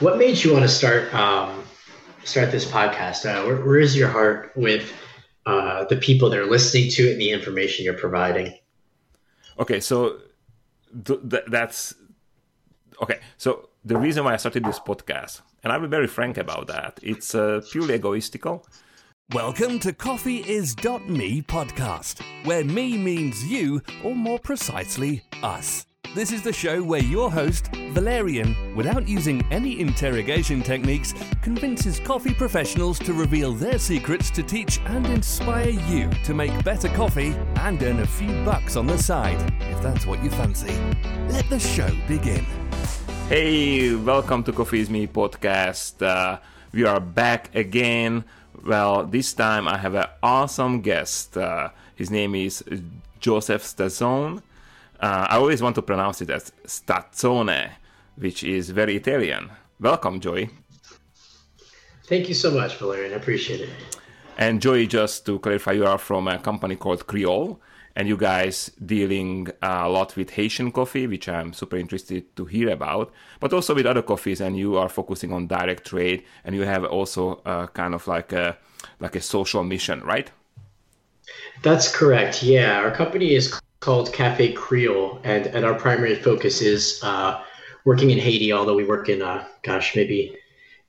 [0.00, 1.64] What made you want to start um,
[2.22, 3.24] start this podcast?
[3.24, 4.92] Uh, where, where is your heart with
[5.46, 8.58] uh, the people that are listening to it and the information you're providing?
[9.58, 10.18] Okay, so
[11.02, 11.94] th- th- that's
[13.00, 13.20] okay.
[13.38, 17.00] So the reason why I started this podcast, and I'll be very frank about that,
[17.02, 18.66] it's uh, purely egoistical.
[19.32, 20.76] Welcome to Coffee Is
[21.08, 25.85] Me podcast, where me means you, or more precisely, us.
[26.16, 31.12] This is the show where your host, Valerian, without using any interrogation techniques,
[31.42, 36.88] convinces coffee professionals to reveal their secrets to teach and inspire you to make better
[36.88, 39.38] coffee and earn a few bucks on the side,
[39.70, 40.74] if that's what you fancy.
[41.28, 42.46] Let the show begin.
[43.28, 46.00] Hey, welcome to Coffee is Me podcast.
[46.00, 46.38] Uh,
[46.72, 48.24] we are back again.
[48.64, 51.36] Well, this time I have an awesome guest.
[51.36, 52.64] Uh, his name is
[53.20, 54.40] Joseph Stazzone.
[55.00, 57.70] Uh, I always want to pronounce it as Stazzone,
[58.16, 59.50] which is very Italian.
[59.78, 60.50] Welcome, Joey.
[62.06, 63.12] Thank you so much, Valerian.
[63.12, 63.70] I appreciate it.
[64.38, 67.58] And Joey, just to clarify, you are from a company called Kreyol,
[67.96, 72.70] and you guys dealing a lot with Haitian coffee, which I'm super interested to hear
[72.70, 76.62] about, but also with other coffees, and you are focusing on direct trade, and you
[76.62, 78.58] have also uh, kind of like a
[79.00, 80.30] like a social mission, right?
[81.62, 82.42] That's correct.
[82.42, 87.42] Yeah, our company is called Kafe Kreyol, and, and our primary focus is uh,
[87.84, 90.36] working in Haiti, although we work in, uh, gosh, maybe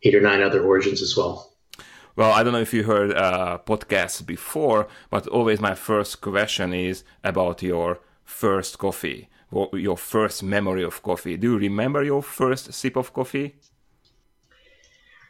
[0.03, 1.53] eight or nine other origins as well.
[2.15, 6.73] Well, I don't know if you heard uh, podcasts before, but always my first question
[6.73, 9.29] is about your first coffee,
[9.73, 11.37] your first memory of coffee.
[11.37, 13.55] Do you remember your first sip of coffee?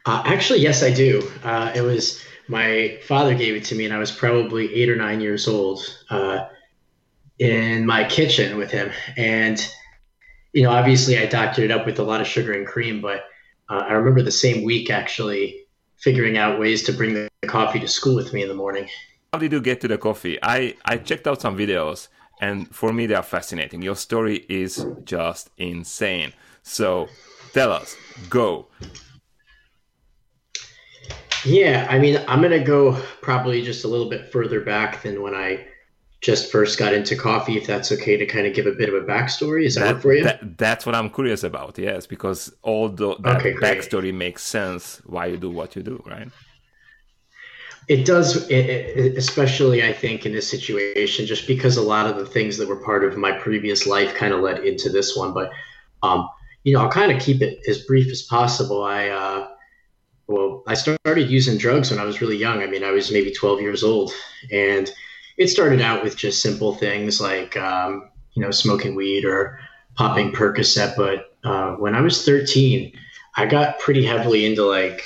[0.05, 1.30] Uh, actually, yes, I do.
[1.44, 4.95] Uh, it was my father gave it to me, and I was probably eight or
[4.95, 5.81] nine years old.
[6.09, 6.45] Uh,
[7.39, 8.91] in my kitchen with him.
[9.16, 9.59] And,
[10.53, 13.25] you know, obviously I doctored it up with a lot of sugar and cream, but
[13.69, 15.65] uh, I remember the same week actually
[15.97, 18.88] figuring out ways to bring the coffee to school with me in the morning.
[19.33, 20.39] How did you get to the coffee?
[20.41, 22.08] I, I checked out some videos
[22.39, 23.81] and for me they are fascinating.
[23.81, 26.33] Your story is just insane.
[26.64, 27.08] So
[27.53, 27.95] tell us,
[28.30, 28.67] go.
[31.45, 35.21] Yeah, I mean, I'm going to go probably just a little bit further back than
[35.21, 35.65] when I
[36.22, 38.95] just first got into coffee, if that's okay to kind of give a bit of
[38.95, 39.66] a backstory.
[39.66, 40.23] Is that, that work for you?
[40.23, 45.02] That, that's what I'm curious about, yes, because all the, that okay, backstory makes sense
[45.06, 46.30] why you do what you do, right?
[47.88, 52.58] It does, especially I think in this situation, just because a lot of the things
[52.58, 55.33] that were part of my previous life kind of led into this one.
[55.33, 55.52] But,
[56.04, 56.27] um,
[56.64, 58.83] you know, I'll kind of keep it as brief as possible.
[58.83, 59.48] I, uh,
[60.26, 62.61] well, I started using drugs when I was really young.
[62.61, 64.11] I mean, I was maybe 12 years old.
[64.52, 64.92] And,
[65.37, 69.59] it started out with just simple things like um, you know smoking weed or
[69.95, 70.95] popping Percocet.
[70.98, 72.92] But uh, when I was 13,
[73.36, 75.02] I got pretty heavily into like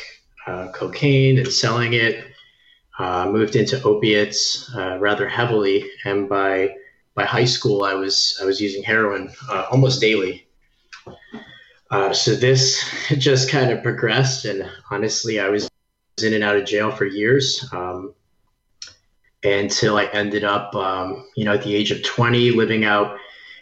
[0.47, 2.25] uh, cocaine and selling it.
[2.99, 6.75] Uh, moved into opiates uh, rather heavily, and by
[7.15, 10.47] by high school, I was I was using heroin uh, almost daily.
[11.89, 12.83] Uh, so this
[13.17, 15.69] just kind of progressed, and honestly, I was
[16.21, 17.65] in and out of jail for years.
[17.71, 18.13] Um,
[19.43, 23.17] until I ended up, um, you know, at the age of 20, living out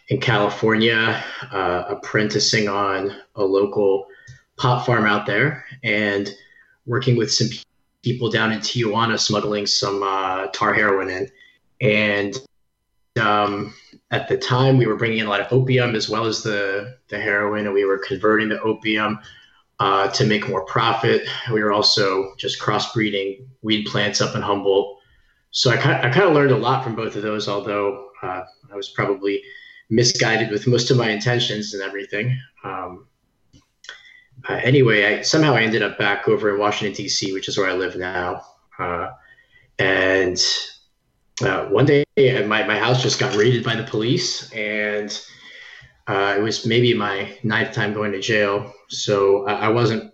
[0.10, 4.08] in California, uh, apprenticing on a local
[4.58, 6.34] pot farm out there, and
[6.86, 7.48] working with some
[8.04, 11.30] people down in Tijuana smuggling some uh, tar heroin in.
[11.82, 12.36] And
[13.22, 13.74] um,
[14.12, 16.98] at the time, we were bringing in a lot of opium as well as the,
[17.10, 19.20] the heroin, and we were converting the opium
[19.80, 21.28] uh, to make more profit.
[21.52, 24.99] We were also just crossbreeding weed plants up in Humboldt
[25.52, 28.10] so I kind of, I kind of learned a lot from both of those, although
[28.22, 29.42] uh, I was probably
[29.90, 32.40] misguided with most of my intentions and everything.
[32.64, 33.08] Um,
[34.48, 37.70] uh, anyway, I, somehow I ended up back over in Washington D.C., which is where
[37.70, 38.46] I live now.
[38.78, 39.10] Uh,
[39.80, 40.42] and
[41.42, 45.22] uh, one day, my my house just got raided by the police, and
[46.08, 48.74] uh, it was maybe my ninth time going to jail.
[48.90, 50.14] So I, I wasn't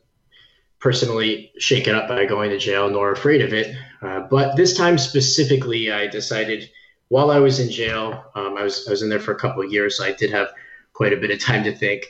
[0.86, 3.76] personally shaken up by going to jail nor afraid of it.
[4.04, 6.70] Uh, but this time specifically, I decided
[7.08, 9.64] while I was in jail, um, I was I was in there for a couple
[9.64, 10.50] of years, so I did have
[10.94, 12.06] quite a bit of time to think.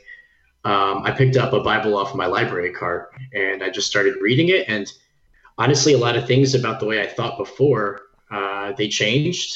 [0.65, 4.49] Um, I picked up a Bible off my library cart and I just started reading
[4.49, 4.67] it.
[4.67, 4.91] And
[5.57, 9.55] honestly, a lot of things about the way I thought before uh, they changed,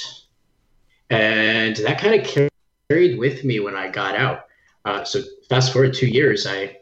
[1.10, 2.50] and that kind of
[2.88, 4.46] carried with me when I got out.
[4.86, 6.78] Uh, so fast forward two years, I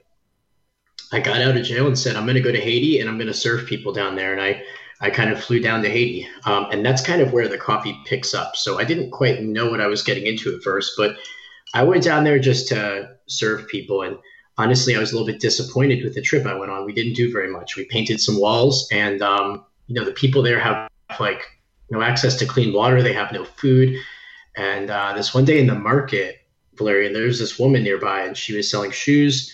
[1.12, 3.18] I got out of jail and said, I'm going to go to Haiti and I'm
[3.18, 4.34] going to serve people down there.
[4.34, 4.62] And I,
[5.00, 6.28] I kind of flew down to Haiti.
[6.46, 8.56] Um, and that's kind of where the coffee picks up.
[8.56, 11.16] So I didn't quite know what I was getting into at first, but
[11.74, 14.02] I went down there just to serve people.
[14.02, 14.18] And
[14.58, 16.86] honestly, I was a little bit disappointed with the trip I went on.
[16.86, 17.76] We didn't do very much.
[17.76, 20.90] We painted some walls, and um, you know, the people there have
[21.20, 21.42] like
[21.90, 23.02] no access to clean water.
[23.02, 23.96] They have no food.
[24.56, 26.40] And uh, this one day in the market,
[26.76, 29.54] Valerian, there's this woman nearby, and she was selling shoes.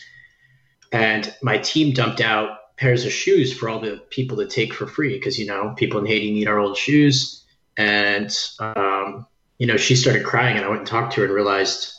[0.93, 4.87] And my team dumped out pairs of shoes for all the people to take for
[4.87, 7.43] free because you know people in Haiti need our old shoes.
[7.77, 9.25] And um,
[9.57, 11.93] you know, she started crying, and I went and talked to her and realized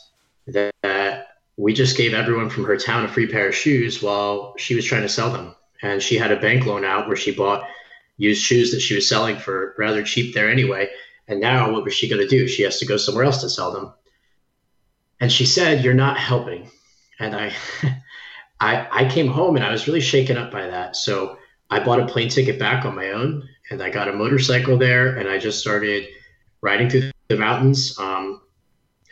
[0.47, 1.27] that, that
[1.57, 4.85] we just gave everyone from her town a free pair of shoes while she was
[4.85, 5.55] trying to sell them.
[5.81, 7.67] And she had a bank loan out where she bought
[8.17, 10.89] used shoes that she was selling for rather cheap there anyway.
[11.27, 12.47] And now what was she going to do?
[12.47, 13.93] She has to go somewhere else to sell them.
[15.19, 16.69] And she said, "You're not helping."
[17.19, 17.53] And I,
[18.59, 20.95] I, I came home and I was really shaken up by that.
[20.95, 21.37] So
[21.69, 25.15] I bought a plane ticket back on my own, and I got a motorcycle there,
[25.15, 26.07] and I just started
[26.61, 28.41] riding through the mountains, um,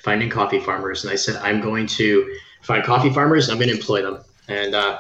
[0.04, 1.04] finding coffee farmers.
[1.04, 3.50] And I said, "I'm going to find coffee farmers.
[3.50, 5.00] I'm going to employ them." And uh,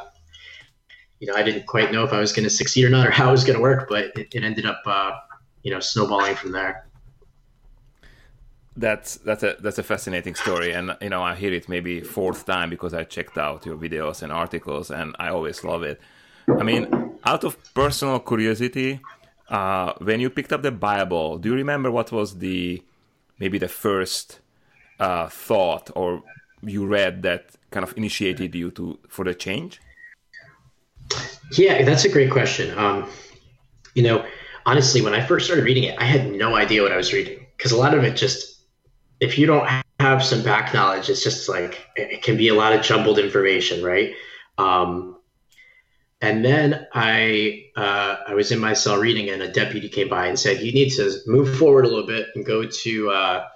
[1.19, 3.11] you know, I didn't quite know if I was going to succeed or not, or
[3.11, 5.11] how it was going to work, but it, it ended up, uh,
[5.61, 6.87] you know, snowballing from there.
[8.75, 12.45] That's that's a that's a fascinating story, and you know I hear it maybe fourth
[12.45, 16.01] time because I checked out your videos and articles, and I always love it.
[16.59, 16.87] I mean,
[17.23, 18.99] out of personal curiosity,
[19.49, 22.83] uh, when you picked up the Bible, do you remember what was the
[23.37, 24.39] maybe the first
[24.99, 26.23] uh, thought or
[26.61, 29.81] you read that kind of initiated you to for the change?
[31.51, 32.75] Yeah, that's a great question.
[32.77, 33.09] Um,
[33.93, 34.25] you know,
[34.65, 37.45] honestly, when I first started reading it, I had no idea what I was reading
[37.57, 38.52] because a lot of it just,
[39.23, 39.67] if you don't
[40.01, 43.81] have some back knowledge, it's just like it can be a lot of jumbled information,
[43.81, 44.15] right?
[44.57, 45.17] Um,
[46.19, 50.27] and then I uh, I was in my cell reading, and a deputy came by
[50.27, 53.47] and said, "You need to move forward a little bit and go to uh,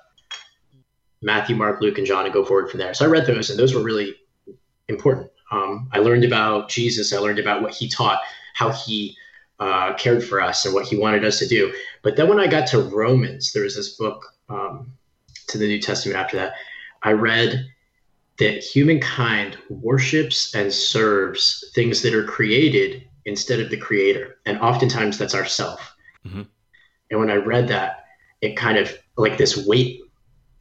[1.21, 3.59] Matthew, Mark, Luke, and John, and go forward from there." So I read those, and
[3.59, 4.15] those were really
[4.87, 5.29] important.
[5.51, 7.13] Um, I learned about Jesus.
[7.13, 8.21] I learned about what he taught,
[8.53, 9.17] how he
[9.59, 11.73] uh, cared for us, and what he wanted us to do.
[12.03, 14.96] But then when I got to Romans, there was this book um,
[15.47, 16.53] to the New Testament after that.
[17.03, 17.65] I read
[18.39, 24.37] that humankind worships and serves things that are created instead of the creator.
[24.45, 25.95] And oftentimes that's ourself.
[26.25, 26.43] Mm-hmm.
[27.09, 28.05] And when I read that,
[28.41, 30.01] it kind of like this weight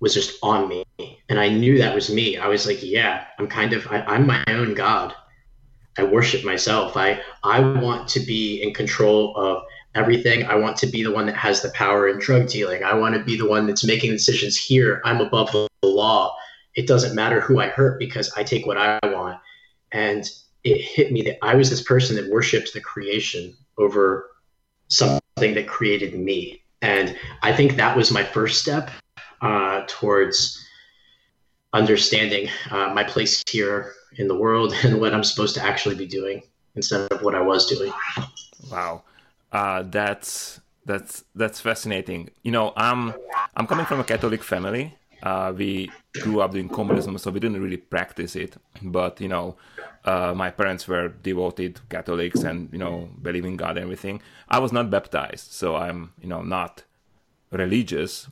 [0.00, 0.84] was just on me
[1.28, 4.26] and i knew that was me i was like yeah i'm kind of I, i'm
[4.26, 5.14] my own god
[5.98, 9.62] i worship myself i i want to be in control of
[9.96, 10.44] everything.
[10.44, 12.84] I want to be the one that has the power in drug dealing.
[12.84, 15.00] I want to be the one that's making decisions here.
[15.04, 16.37] I'm above the law.
[16.75, 19.38] It doesn't matter who i hurt because i take what i want.
[19.93, 20.28] And
[20.64, 24.31] it hit me that i was this person that worshipped the creation over
[24.88, 26.62] something that created me.
[26.82, 28.90] And i think that was my first step
[29.40, 30.62] uh, towards
[31.72, 36.06] understanding uh, my place here in the world and what I'm supposed to actually be
[36.06, 36.42] doing
[36.75, 37.92] instead of what I was doing.
[38.70, 39.04] Wow,
[39.56, 42.28] uh, that's that's that's fascinating.
[42.42, 43.14] You know, I'm
[43.56, 44.94] I'm coming from a Catholic family.
[45.22, 48.56] Uh, we grew up doing communism, so we didn't really practice it.
[48.82, 49.56] But you know,
[50.04, 54.20] uh, my parents were devoted Catholics and you know believe in God and everything.
[54.50, 56.84] I was not baptized, so I'm you know not
[57.50, 58.28] religious,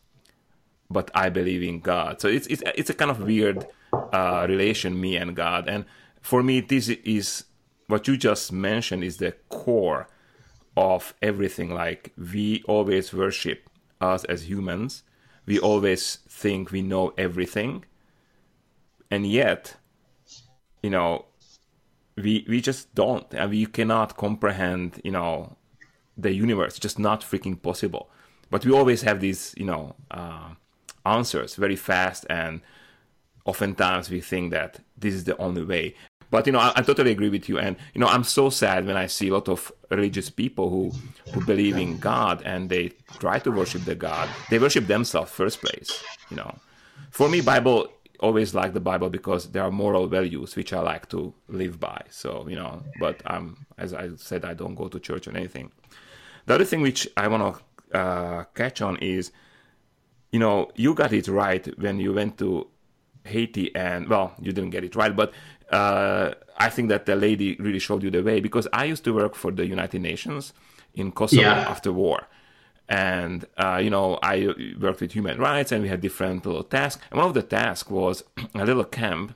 [0.90, 2.20] but I believe in God.
[2.20, 3.66] So it's it's it's a kind of weird
[4.12, 5.68] uh, relation, me and God.
[5.68, 5.86] And
[6.20, 7.44] for me, this is
[7.86, 10.06] what you just mentioned is the core
[10.76, 11.70] of everything.
[11.70, 13.68] Like we always worship
[14.00, 15.02] us as humans.
[15.46, 17.84] We always think we know everything,
[19.10, 19.76] and yet,
[20.82, 21.26] you know,
[22.16, 25.56] we we just don't, and we cannot comprehend, you know,
[26.16, 26.72] the universe.
[26.72, 28.10] It's just not freaking possible.
[28.50, 29.96] But we always have these, you know.
[30.10, 30.54] Uh,
[31.06, 32.60] answers very fast and
[33.44, 35.94] oftentimes we think that this is the only way
[36.34, 37.56] but you know I, I, totally agree with you.
[37.64, 39.60] And you know i'm so sad when i see a lot of
[39.96, 40.84] religious people who
[41.32, 42.84] who believe in god and they
[43.24, 44.26] try to worship the god.
[44.50, 45.90] They worship themselves first place
[46.30, 46.50] you know.
[47.18, 47.78] For me bible
[48.26, 51.20] always like the bible because there are moral values which i like to
[51.62, 52.00] live by.
[52.22, 53.44] So you know but um
[53.84, 55.70] as i said i don't go to church or anything.
[56.46, 57.52] The other thing which i want to
[58.00, 59.30] uh, catch on is
[60.34, 62.66] you know, you got it right when you went to
[63.24, 65.32] Haiti, and well, you didn't get it right, but
[65.74, 69.12] uh, I think that the lady really showed you the way because I used to
[69.12, 70.52] work for the United Nations
[70.94, 71.68] in Kosovo yeah.
[71.74, 72.28] after war.
[72.88, 77.02] And, uh, you know, I worked with human rights and we had different little tasks.
[77.10, 78.22] And one of the tasks was
[78.54, 79.34] a little camp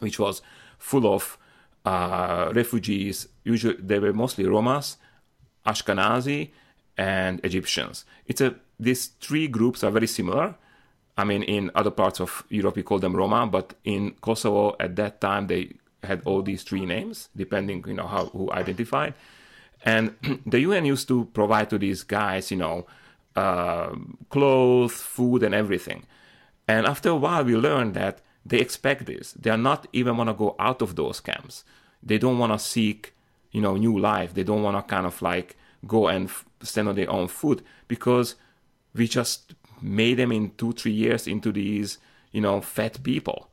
[0.00, 0.42] which was
[0.78, 1.38] full of
[1.84, 3.28] uh, refugees.
[3.44, 4.96] Usually, they were mostly Romas,
[5.64, 6.50] Ashkali,
[6.98, 8.04] and Egyptians.
[8.26, 10.54] It's a these three groups are very similar.
[11.16, 14.96] I mean, in other parts of Europe, we call them Roma, but in Kosovo at
[14.96, 19.14] that time, they had all these three names, depending, you know, how who identified.
[19.84, 20.14] And
[20.46, 22.86] the UN used to provide to these guys, you know,
[23.34, 23.94] uh,
[24.30, 26.04] clothes, food, and everything.
[26.68, 29.32] And after a while, we learned that they expect this.
[29.32, 31.64] They are not even want to go out of those camps.
[32.02, 33.14] They don't want to seek,
[33.52, 34.34] you know, new life.
[34.34, 35.56] They don't want to kind of like
[35.86, 36.30] go and
[36.62, 38.36] stand on their own foot because
[38.94, 41.98] we just made them in two, three years into these,
[42.32, 43.50] you know, fat people.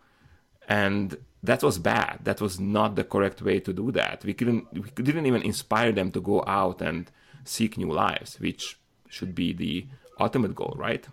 [0.67, 2.19] And that was bad.
[2.23, 4.23] That was not the correct way to do that.
[4.23, 7.11] We couldn't, we didn't even inspire them to go out and
[7.43, 9.85] seek new lives, which should be the
[10.19, 11.05] ultimate goal, right?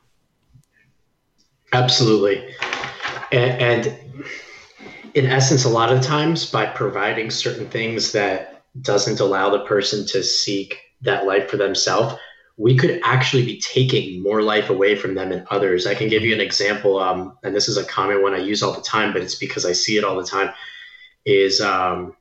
[1.72, 2.54] Absolutely.
[3.32, 3.98] And, and
[5.14, 10.06] in essence, a lot of times by providing certain things that doesn't allow the person
[10.06, 12.14] to seek that life for themselves,
[12.60, 15.86] we could actually be taking more life away from them and others.
[15.86, 18.62] I can give you an example, um, and this is a common one I use
[18.62, 20.52] all the time, but it's because I see it all the time.
[21.24, 22.14] Is um,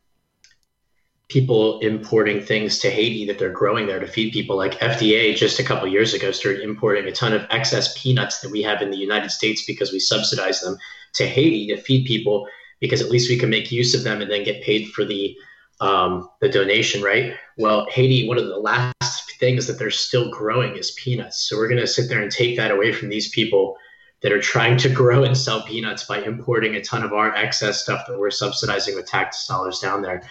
[1.27, 4.55] people importing things to Haiti that they're growing there to feed people?
[4.55, 8.51] Like FDA just a couple years ago started importing a ton of excess peanuts that
[8.51, 10.77] we have in the United States because we subsidize them
[11.15, 12.47] to Haiti to feed people
[12.79, 15.35] because at least we can make use of them and then get paid for the
[15.81, 17.33] um, the donation, right?
[17.57, 21.47] Well, Haiti, one of the last things that they're still growing is peanuts.
[21.47, 23.77] So we're going to sit there and take that away from these people
[24.21, 27.81] that are trying to grow and sell peanuts by importing a ton of our excess
[27.81, 30.21] stuff that we're subsidizing with tax dollars down there.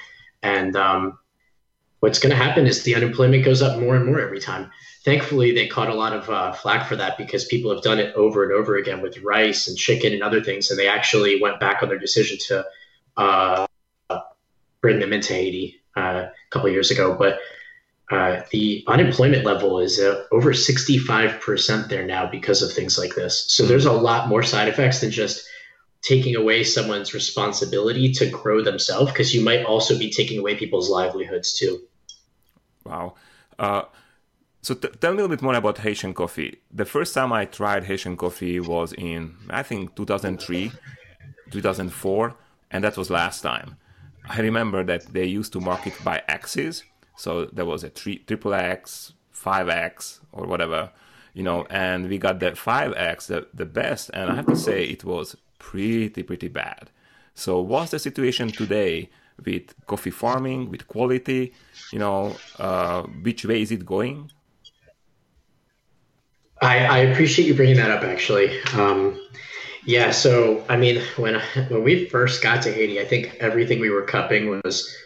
[0.42, 1.18] And um,
[2.00, 4.70] what's going to happen is the unemployment goes up more and more every time.
[5.04, 8.14] Thankfully, they caught a lot of uh, flack for that because people have done it
[8.14, 11.58] over and over again with rice and chicken and other things, and they actually went
[11.58, 12.64] back on their decision to
[13.16, 13.66] uh,
[14.82, 17.16] bring them into Haiti uh, a couple years ago.
[17.18, 17.38] But
[18.10, 23.44] uh, the unemployment level is uh, over 65% there now because of things like this.
[23.48, 25.46] So there's a lot more side effects than just
[26.02, 30.88] taking away someone's responsibility to grow themselves, because you might also be taking away people's
[30.88, 31.82] livelihoods too.
[32.84, 33.14] Wow.
[33.58, 33.82] Uh,
[34.62, 36.60] so t- tell me a little bit more about Haitian coffee.
[36.72, 40.72] The first time I tried Haitian coffee was in, I think, 2003,
[41.50, 42.34] 2004,
[42.70, 43.76] and that was last time.
[44.28, 46.84] I remember that they used to market by X's.
[47.18, 50.92] So there was a triple X, 5X, or whatever,
[51.34, 54.08] you know, and we got the 5X, the, the best.
[54.14, 56.90] And I have to say, it was pretty, pretty bad.
[57.34, 59.10] So, what's the situation today
[59.44, 61.52] with coffee farming, with quality?
[61.92, 64.30] You know, uh, which way is it going?
[66.62, 68.60] I, I appreciate you bringing that up, actually.
[68.74, 69.20] Um,
[69.84, 73.90] yeah, so I mean, when when we first got to Haiti, I think everything we
[73.90, 74.96] were cupping was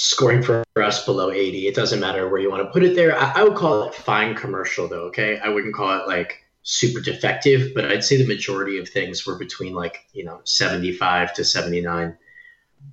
[0.00, 1.68] scoring for us below 80.
[1.68, 3.18] It doesn't matter where you want to put it there.
[3.18, 5.04] I, I would call it fine commercial, though.
[5.08, 9.26] Okay, I wouldn't call it like super defective, but I'd say the majority of things
[9.26, 12.16] were between like you know 75 to 79.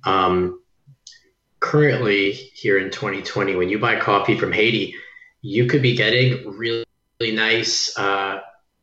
[0.04, 0.60] Um,
[1.60, 4.94] currently, here in 2020, when you buy coffee from Haiti,
[5.40, 6.84] you could be getting really,
[7.20, 8.40] really nice, uh,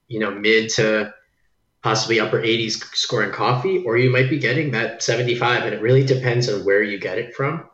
[0.07, 1.13] you know, mid to
[1.83, 5.65] possibly upper 80s scoring coffee, or you might be getting that 75.
[5.65, 7.69] And it really depends on where you get it from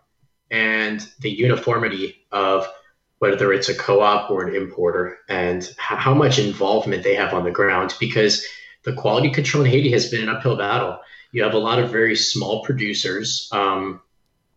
[0.52, 2.68] and the uniformity of
[3.20, 7.44] whether it's a co op or an importer and how much involvement they have on
[7.44, 7.94] the ground.
[8.00, 8.46] Because
[8.84, 11.00] the quality control in Haiti has been an uphill battle.
[11.32, 14.02] You have a lot of very small producers um,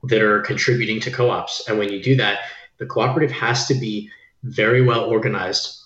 [0.04, 1.68] that are contributing to co ops.
[1.68, 2.40] And when you do that,
[2.78, 4.10] the cooperative has to be
[4.42, 5.80] very well organized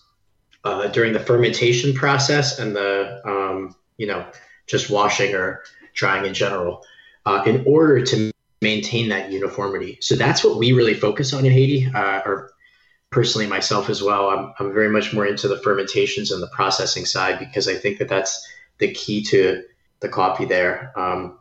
[0.64, 4.26] uh, during the fermentation process and the um, you know
[4.66, 5.62] just washing or
[5.94, 6.82] drying in general
[7.26, 11.52] uh, in order to maintain that uniformity so that's what we really focus on in
[11.52, 12.52] haiti uh, or
[13.10, 17.04] personally myself as well I'm, I'm very much more into the fermentations and the processing
[17.04, 18.46] side because i think that that's
[18.78, 19.62] the key to
[20.00, 21.38] the coffee there um,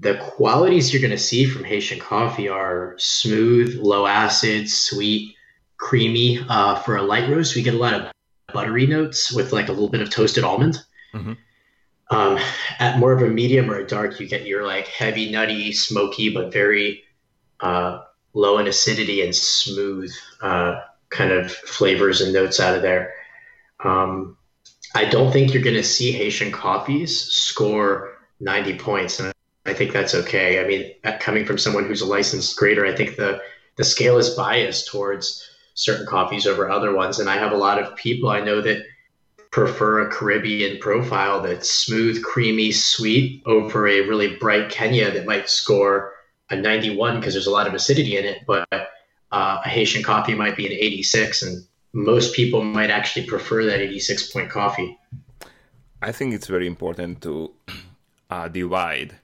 [0.00, 5.36] the qualities you're going to see from haitian coffee are smooth low acid sweet
[5.82, 6.38] creamy.
[6.48, 8.12] Uh, for a light roast, we get a lot of
[8.54, 10.78] buttery notes with like a little bit of toasted almond.
[11.12, 11.32] Mm-hmm.
[12.10, 12.38] Um,
[12.78, 16.28] at more of a medium or a dark, you get your like heavy, nutty, smoky,
[16.28, 17.04] but very
[17.60, 18.02] uh,
[18.34, 23.14] low in acidity and smooth uh, kind of flavors and notes out of there.
[23.82, 24.36] Um,
[24.94, 29.32] I don't think you're going to see Haitian coffees score 90 points, and
[29.64, 30.62] I think that's okay.
[30.62, 33.40] I mean, coming from someone who's a licensed grader, I think the
[33.76, 37.18] the scale is biased towards certain coffees over other ones.
[37.18, 38.84] And I have a lot of people I know that
[39.52, 45.48] prefer a Caribbean profile that's smooth, creamy, sweet over a really bright Kenya that might
[45.48, 46.14] score
[46.50, 48.38] a 91 because there's a lot of acidity in it.
[48.46, 53.64] But uh, a Haitian coffee might be an 86, and most people might actually prefer
[53.66, 54.98] that 86 point coffee.
[56.00, 57.52] I think it's very important to
[58.30, 59.16] uh, divide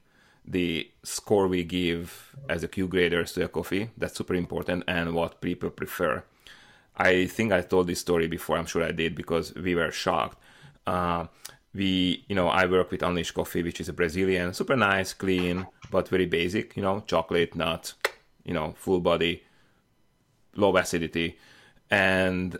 [0.46, 3.90] the score we give as a Q graders to a coffee.
[3.96, 6.22] That's super important, and what people prefer.
[6.98, 8.58] I think I told this story before.
[8.58, 10.38] I'm sure I did because we were shocked.
[10.86, 11.26] Uh,
[11.72, 15.66] we, you know, I work with Unleashed Coffee, which is a Brazilian, super nice, clean,
[15.90, 16.76] but very basic.
[16.76, 17.94] You know, chocolate, nut,
[18.44, 19.44] you know, full body,
[20.56, 21.38] low acidity,
[21.90, 22.58] and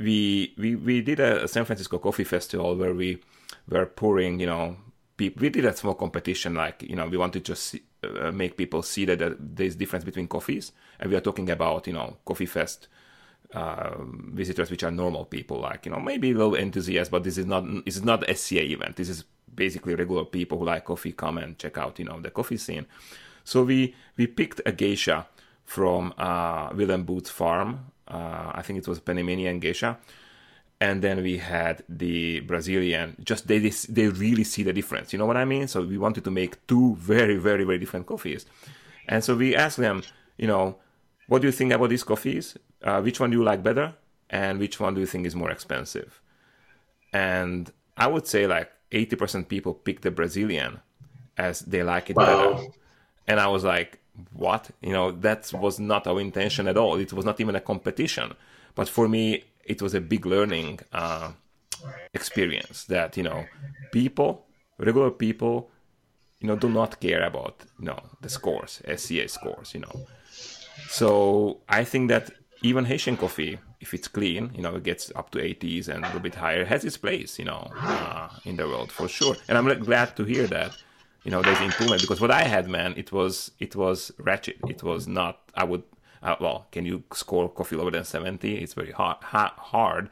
[0.00, 3.22] we we we did a San Francisco Coffee Festival where we
[3.68, 4.76] were pouring, you know.
[5.18, 8.82] We did a small competition, like you know, we wanted to see, uh, make people
[8.82, 12.88] see that there's difference between coffees, and we are talking about you know, Coffee Fest
[13.52, 13.94] uh,
[14.32, 17.46] visitors, which are normal people, like you know, maybe a little enthusiasts, but this is
[17.46, 18.96] not this is not a SCA event.
[18.96, 22.30] This is basically regular people who like coffee come and check out, you know, the
[22.30, 22.86] coffee scene.
[23.44, 25.26] So we we picked a geisha
[25.64, 27.92] from uh, Willem farm.
[28.08, 29.98] Uh, I think it was Panamanian geisha
[30.82, 33.16] and then we had the Brazilian.
[33.22, 35.12] Just they they really see the difference.
[35.12, 35.68] You know what I mean?
[35.68, 38.46] So we wanted to make two very very very different coffees,
[39.06, 40.02] and so we asked them,
[40.36, 40.76] you know,
[41.32, 42.58] what do you think about these coffees?
[42.84, 43.94] Uh, which one do you like better,
[44.28, 46.20] and which one do you think is more expensive?
[47.10, 50.80] And I would say like eighty percent people pick the Brazilian
[51.38, 52.26] as they like it wow.
[52.26, 52.66] better,
[53.26, 53.98] and I was like,
[54.34, 54.70] what?
[54.82, 56.96] You know, that was not our intention at all.
[56.98, 58.34] It was not even a competition.
[58.74, 61.32] But for me, it was a big learning uh,
[62.12, 63.46] experience that you know
[63.90, 64.44] people
[64.76, 65.70] regular people
[66.40, 70.06] you know do not care about you know the scores SCA scores you know
[70.88, 72.30] so I think that
[72.62, 76.06] even Haitian coffee if it's clean you know it gets up to 80s and a
[76.06, 79.58] little bit higher has its place you know uh, in the world for sure and
[79.58, 80.76] I'm glad to hear that
[81.24, 84.82] you know there's improvement because what I had man it was it was wretched it
[84.82, 85.82] was not I would
[86.22, 88.56] uh, well, can you score coffee lower than 70?
[88.58, 90.08] It's very hard, hard.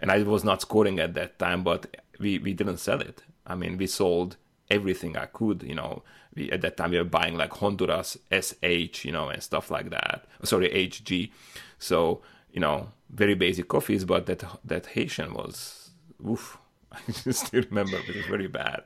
[0.00, 3.22] And I was not scoring at that time, but we, we didn't sell it.
[3.46, 4.36] I mean, we sold
[4.70, 6.02] everything I could, you know.
[6.34, 9.90] We, at that time, we were buying like Honduras SH, you know, and stuff like
[9.90, 10.26] that.
[10.44, 11.32] Sorry, HG.
[11.78, 12.22] So,
[12.52, 15.90] you know, very basic coffees, but that that Haitian was,
[16.28, 16.58] oof,
[16.92, 18.82] I still remember it was very bad.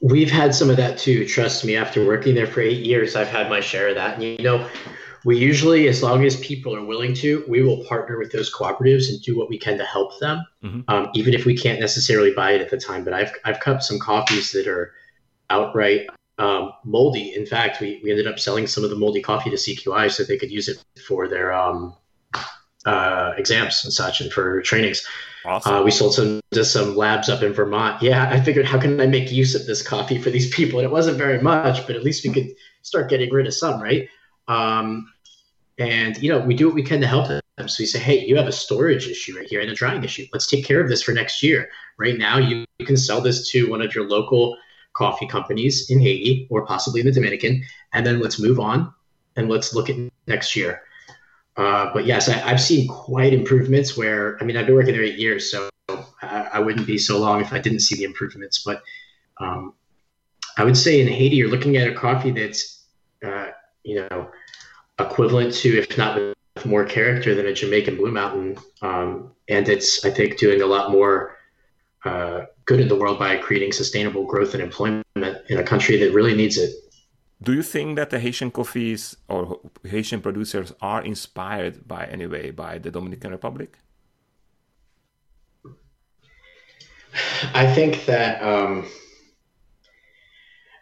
[0.00, 1.26] We've had some of that too.
[1.26, 4.14] Trust me, after working there for eight years, I've had my share of that.
[4.14, 4.68] And you know,
[5.24, 9.08] we usually, as long as people are willing to, we will partner with those cooperatives
[9.08, 10.80] and do what we can to help them, mm-hmm.
[10.86, 13.02] um, even if we can't necessarily buy it at the time.
[13.02, 14.94] But I've I've cut some coffees that are
[15.50, 16.06] outright
[16.38, 17.34] um, moldy.
[17.34, 20.24] In fact, we, we ended up selling some of the moldy coffee to CQI so
[20.24, 21.94] they could use it for their um,
[22.84, 25.06] uh, exams and such and for trainings.
[25.44, 25.74] Awesome.
[25.74, 28.02] Uh, we sold some to some labs up in Vermont.
[28.02, 30.78] Yeah, I figured how can I make use of this coffee for these people?
[30.78, 32.48] And it wasn't very much, but at least we could
[32.82, 34.08] start getting rid of some, right?
[34.48, 35.12] Um,
[35.78, 37.40] and you know, we do what we can to help them.
[37.66, 40.26] So we say, hey, you have a storage issue right here and a drying issue.
[40.32, 41.70] Let's take care of this for next year.
[41.96, 44.58] Right now, you, you can sell this to one of your local
[44.96, 48.92] coffee companies in Haiti or possibly the Dominican, and then let's move on
[49.36, 50.82] and let's look at next year.
[51.56, 55.04] Uh, but yes, I, have seen quite improvements where, I mean, I've been working there
[55.04, 55.68] eight years, so
[56.22, 58.62] I, I wouldn't be so long if I didn't see the improvements.
[58.64, 58.82] But
[59.38, 59.74] um,
[60.58, 62.84] I would say in Haiti, you're looking at a coffee that's,
[63.24, 63.48] uh,
[63.84, 64.30] you know,
[64.98, 68.58] equivalent to, if not with more character than a Jamaican Blue Mountain.
[68.82, 71.36] Um, and it's, I think, doing a lot more
[72.04, 75.06] uh, good in the world by creating sustainable growth and employment
[75.48, 76.70] in a country that really needs it.
[77.42, 82.50] Do you think that the Haitian coffees or Haitian producers are inspired by any way
[82.50, 83.78] by the Dominican Republic?
[87.54, 88.86] I think that um,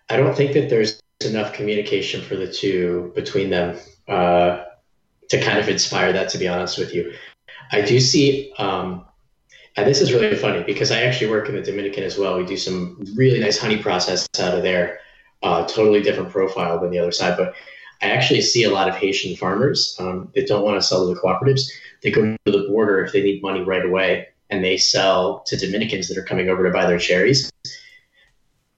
[0.09, 4.65] I don't think that there's enough communication for the two between them uh,
[5.31, 7.15] to kind of inspire that, to be honest with you.
[7.73, 9.07] I do see, um,
[9.77, 12.39] and this is really funny because I actually work in the Dominican as well.
[12.39, 15.01] We do some really nice honey process out of there,
[15.43, 17.37] uh, totally different profile than the other side.
[17.37, 17.55] But
[18.01, 21.15] I actually see a lot of Haitian farmers um, that don't want to sell to
[21.15, 21.69] the cooperatives.
[22.03, 25.57] They go to the border if they need money right away, and they sell to
[25.57, 27.51] Dominicans that are coming over to buy their cherries.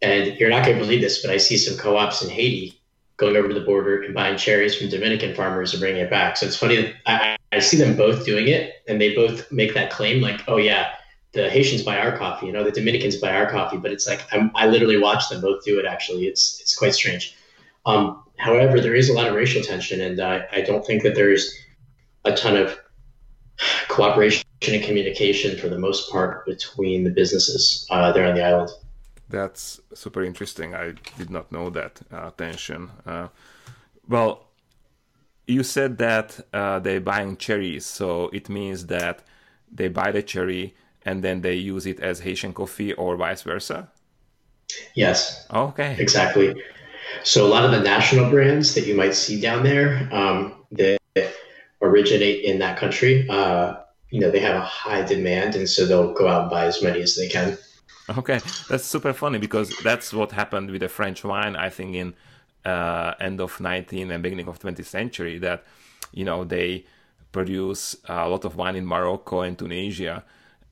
[0.00, 2.80] And you're not going to believe this, but I see some co-ops in Haiti
[3.16, 6.36] going over to the border and buying cherries from Dominican farmers and bringing it back.
[6.36, 9.74] So it's funny that I, I see them both doing it, and they both make
[9.74, 10.92] that claim, like, "Oh yeah,
[11.32, 14.22] the Haitians buy our coffee, you know, the Dominicans buy our coffee." But it's like
[14.32, 15.86] I'm, i literally watch them both do it.
[15.86, 17.36] Actually, it's it's quite strange.
[17.86, 21.54] Um, however, there is a lot of racial tension, and I don't think that there's
[22.24, 22.78] a ton of
[23.88, 28.70] cooperation and communication for the most part between the businesses uh, there on the island.
[29.28, 30.74] That's super interesting.
[30.74, 32.90] I did not know that uh, tension.
[33.04, 33.28] Uh,
[34.08, 34.45] well,
[35.46, 39.22] you said that uh, they're buying cherries, so it means that
[39.72, 43.88] they buy the cherry and then they use it as Haitian coffee or vice versa.
[44.94, 45.46] Yes.
[45.52, 45.96] Okay.
[45.98, 46.54] Exactly.
[47.22, 50.98] So a lot of the national brands that you might see down there um, that
[51.80, 53.76] originate in that country, uh,
[54.10, 56.82] you know, they have a high demand, and so they'll go out and buy as
[56.82, 57.56] many as they can.
[58.18, 61.56] Okay, that's super funny because that's what happened with the French wine.
[61.56, 62.14] I think in
[62.66, 65.64] uh, end of 19th and beginning of 20th century that
[66.12, 66.84] you know they
[67.30, 70.24] produce a lot of wine in Morocco and Tunisia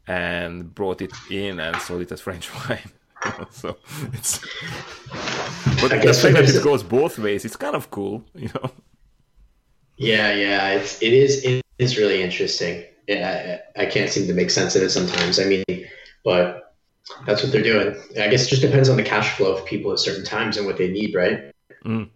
[0.07, 2.90] and brought it in and sold it as French wine.
[3.50, 3.76] so
[4.12, 4.38] it's
[5.80, 8.70] but I the fact that it goes both ways, it's kind of cool, you know.
[9.96, 12.85] Yeah, yeah, it's it is it is really interesting.
[13.07, 15.38] Yeah, I, I can't seem to make sense of it sometimes.
[15.38, 15.64] I mean,
[16.24, 16.74] but
[17.26, 17.94] that's what they're doing.
[18.20, 20.66] I guess it just depends on the cash flow of people at certain times and
[20.66, 21.54] what they need, right?
[21.85, 22.09] Mm.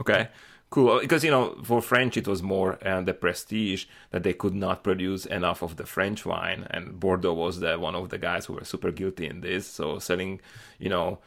[0.00, 0.28] Okay,
[0.70, 1.00] cool.
[1.00, 4.82] Because you know, for French, it was more uh, the prestige that they could not
[4.82, 8.54] produce enough of the French wine, and Bordeaux was the one of the guys who
[8.54, 9.66] were super guilty in this.
[9.66, 10.40] So selling,
[10.78, 11.20] you know,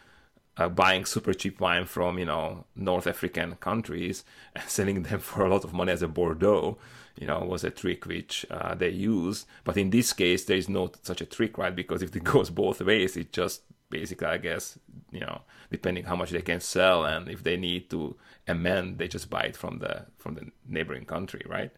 [0.57, 4.23] uh, buying super cheap wine from you know North African countries
[4.55, 6.77] and selling them for a lot of money as a Bordeaux,
[7.17, 9.45] you know, was a trick which uh, they use.
[9.63, 11.75] But in this case, there is no such a trick, right?
[11.75, 14.77] Because if it goes both ways, it just basically, I guess,
[15.11, 18.15] you know, depending how much they can sell and if they need to
[18.47, 21.71] amend, they just buy it from the from the neighboring country, right?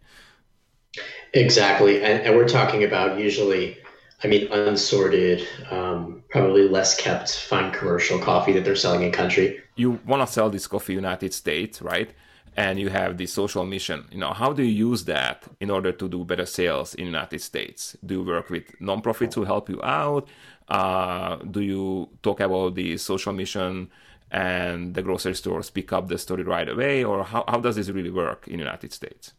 [1.33, 3.77] Exactly, and, and we're talking about usually,
[4.23, 9.61] I mean, unsorted, um, probably less kept, fine commercial coffee that they're selling in country.
[9.75, 12.11] You want to sell this coffee United States, right?
[12.55, 14.05] And you have the social mission.
[14.11, 17.41] You know how do you use that in order to do better sales in united
[17.41, 17.95] states?
[18.05, 20.27] Do you work with nonprofits who help you out?
[20.67, 23.89] Uh, do you talk about the social mission
[24.31, 27.03] and the grocery stores pick up the story right away?
[27.03, 29.33] Or how, how does this really work in united states?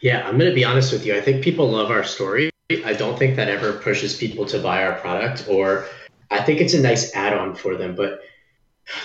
[0.00, 1.14] Yeah i'm going to be honest with you.
[1.14, 2.50] I think people love our story.
[2.84, 5.86] I don't think that ever pushes people to buy our product or
[6.30, 8.20] i think it's a nice add-on for them but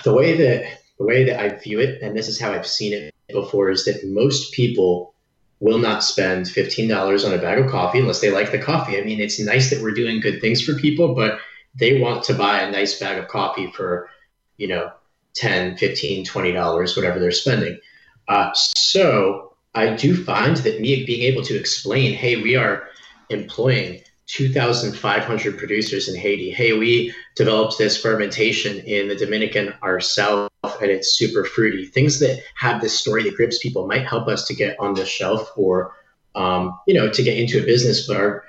[0.04, 2.92] the way that the way that i view it and this is how i've seen
[2.92, 5.12] it before is that most people
[5.60, 8.98] will not spend $15 on a bag of coffee unless they like the coffee.
[8.98, 11.38] I mean, it's nice that we're doing good things for people, but
[11.74, 14.08] they want to buy a nice bag of coffee for,
[14.56, 14.90] you know,
[15.36, 17.78] 10, 15, 20 dollars, whatever they're spending.
[18.26, 22.88] Uh, so I do find that me being able to explain, hey, we are
[23.28, 26.50] employing 2,500 producers in Haiti.
[26.50, 31.86] Hey, we developed this fermentation in the Dominican ourselves, and it's super fruity.
[31.86, 35.04] Things that have this story that grips people might help us to get on the
[35.04, 35.92] shelf or,
[36.36, 38.06] um, you know, to get into a business.
[38.06, 38.44] But our,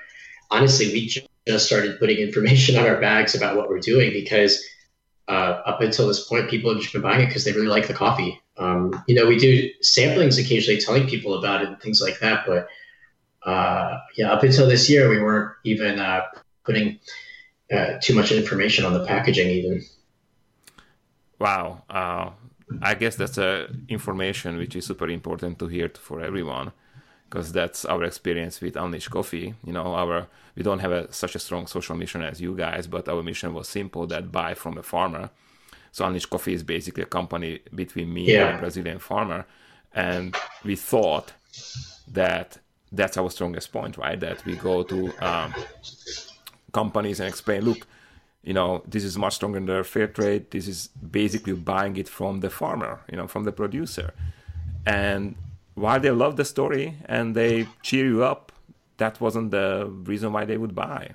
[0.50, 1.12] honestly, we
[1.48, 4.64] just started putting information on our bags about what we're doing because
[5.26, 7.88] uh, up until this point, people have just been buying it because they really like
[7.88, 8.40] the coffee.
[8.56, 12.44] Um, you know, we do samplings occasionally, telling people about it and things like that,
[12.46, 12.68] but
[13.44, 16.22] uh, yeah, up until this year, we weren't even uh,
[16.64, 16.98] putting
[17.72, 19.82] uh, too much information on the packaging, even.
[21.38, 22.30] Wow, uh,
[22.80, 26.72] I guess that's a information which is super important to hear for everyone,
[27.28, 29.54] because that's our experience with Unleash Coffee.
[29.66, 32.86] You know, our we don't have a, such a strong social mission as you guys,
[32.86, 35.30] but our mission was simple: that buy from a farmer.
[35.90, 38.46] So Unleash Coffee is basically a company between me yeah.
[38.46, 39.44] and a Brazilian farmer,
[39.92, 41.32] and we thought
[42.06, 42.58] that
[42.92, 44.20] that's our strongest point, right?
[44.20, 45.54] That we go to um,
[46.72, 47.86] companies and explain, look,
[48.42, 50.50] you know, this is much stronger than fair trade.
[50.50, 54.12] This is basically buying it from the farmer, you know, from the producer.
[54.84, 55.36] And
[55.74, 58.52] while they love the story and they cheer you up,
[58.98, 61.14] that wasn't the reason why they would buy.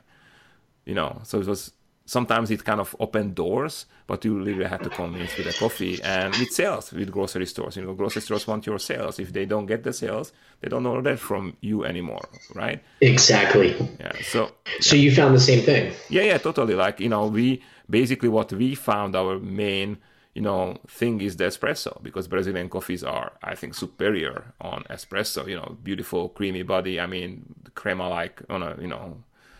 [0.85, 1.73] You know, so it was
[2.07, 6.01] sometimes it kind of opened doors, but you really had to convince with a coffee
[6.01, 7.75] and with sales with grocery stores.
[7.75, 9.19] You know, grocery stores want your sales.
[9.19, 12.81] If they don't get the sales, they don't order from you anymore, right?
[13.01, 13.75] Exactly.
[13.99, 14.13] Yeah.
[14.23, 14.51] So.
[14.79, 15.93] So you found the same thing.
[16.09, 16.73] Yeah, yeah, totally.
[16.73, 19.97] Like you know, we basically what we found our main
[20.33, 25.45] you know thing is the espresso because Brazilian coffees are I think superior on espresso.
[25.47, 26.99] You know, beautiful creamy body.
[26.99, 29.17] I mean, crema like on a you know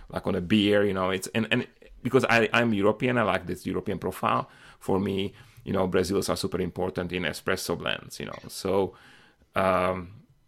[0.10, 0.86] like on a beer.
[0.86, 1.68] You know, it's and and
[2.08, 4.50] because I, I'm European, I like this European profile.
[4.80, 5.34] For me,
[5.66, 8.40] you know, Brazils are super important in espresso blends, you know.
[8.48, 8.94] So
[9.54, 9.98] um,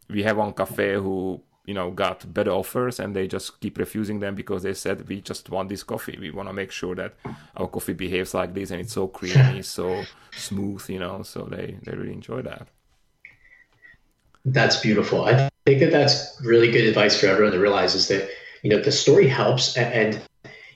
[0.10, 4.22] we have one cafe who, you know, got better offers and they just keep refusing
[4.22, 6.18] them because they said, we just want this coffee.
[6.18, 7.16] We want to make sure that
[7.58, 11.24] our coffee behaves like this and it's so creamy, so smooth, you know.
[11.24, 12.70] So they, they really enjoy that.
[14.46, 15.26] That's beautiful.
[15.26, 18.30] I think that that's really good advice for everyone to realize is that,
[18.64, 20.22] you know, the story helps and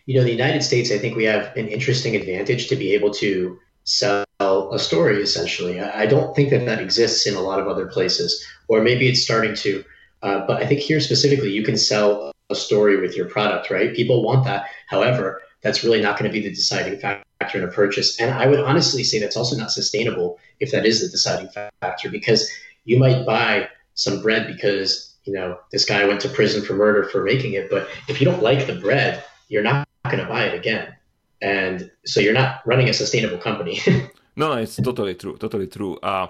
[0.05, 3.11] you know, the United States, I think we have an interesting advantage to be able
[3.15, 5.79] to sell a story essentially.
[5.79, 9.21] I don't think that that exists in a lot of other places, or maybe it's
[9.21, 9.83] starting to.
[10.21, 13.93] Uh, but I think here specifically, you can sell a story with your product, right?
[13.93, 14.67] People want that.
[14.87, 18.19] However, that's really not going to be the deciding factor in a purchase.
[18.19, 22.09] And I would honestly say that's also not sustainable if that is the deciding factor,
[22.09, 22.49] because
[22.85, 27.03] you might buy some bread because you know this guy went to prison for murder
[27.03, 30.45] for making it, but if you don't like the bread, you're not going to buy
[30.45, 30.95] it again,
[31.41, 33.79] and so you're not running a sustainable company.
[34.35, 35.97] no, no, it's totally true, totally true.
[35.97, 36.27] Uh,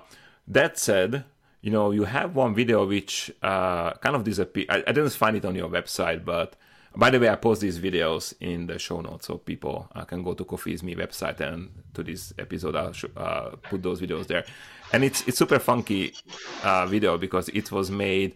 [0.47, 1.25] that said,
[1.62, 4.67] you know, you have one video which uh, kind of disappeared.
[4.69, 6.55] I, I, didn't find it on your website, but
[6.95, 10.21] by the way, I post these videos in the show notes so people uh, can
[10.23, 14.01] go to Coffee is Me website and to this episode I'll sh- uh, put those
[14.01, 14.43] videos there.
[14.91, 16.13] And it's it's super funky
[16.63, 18.36] uh, video because it was made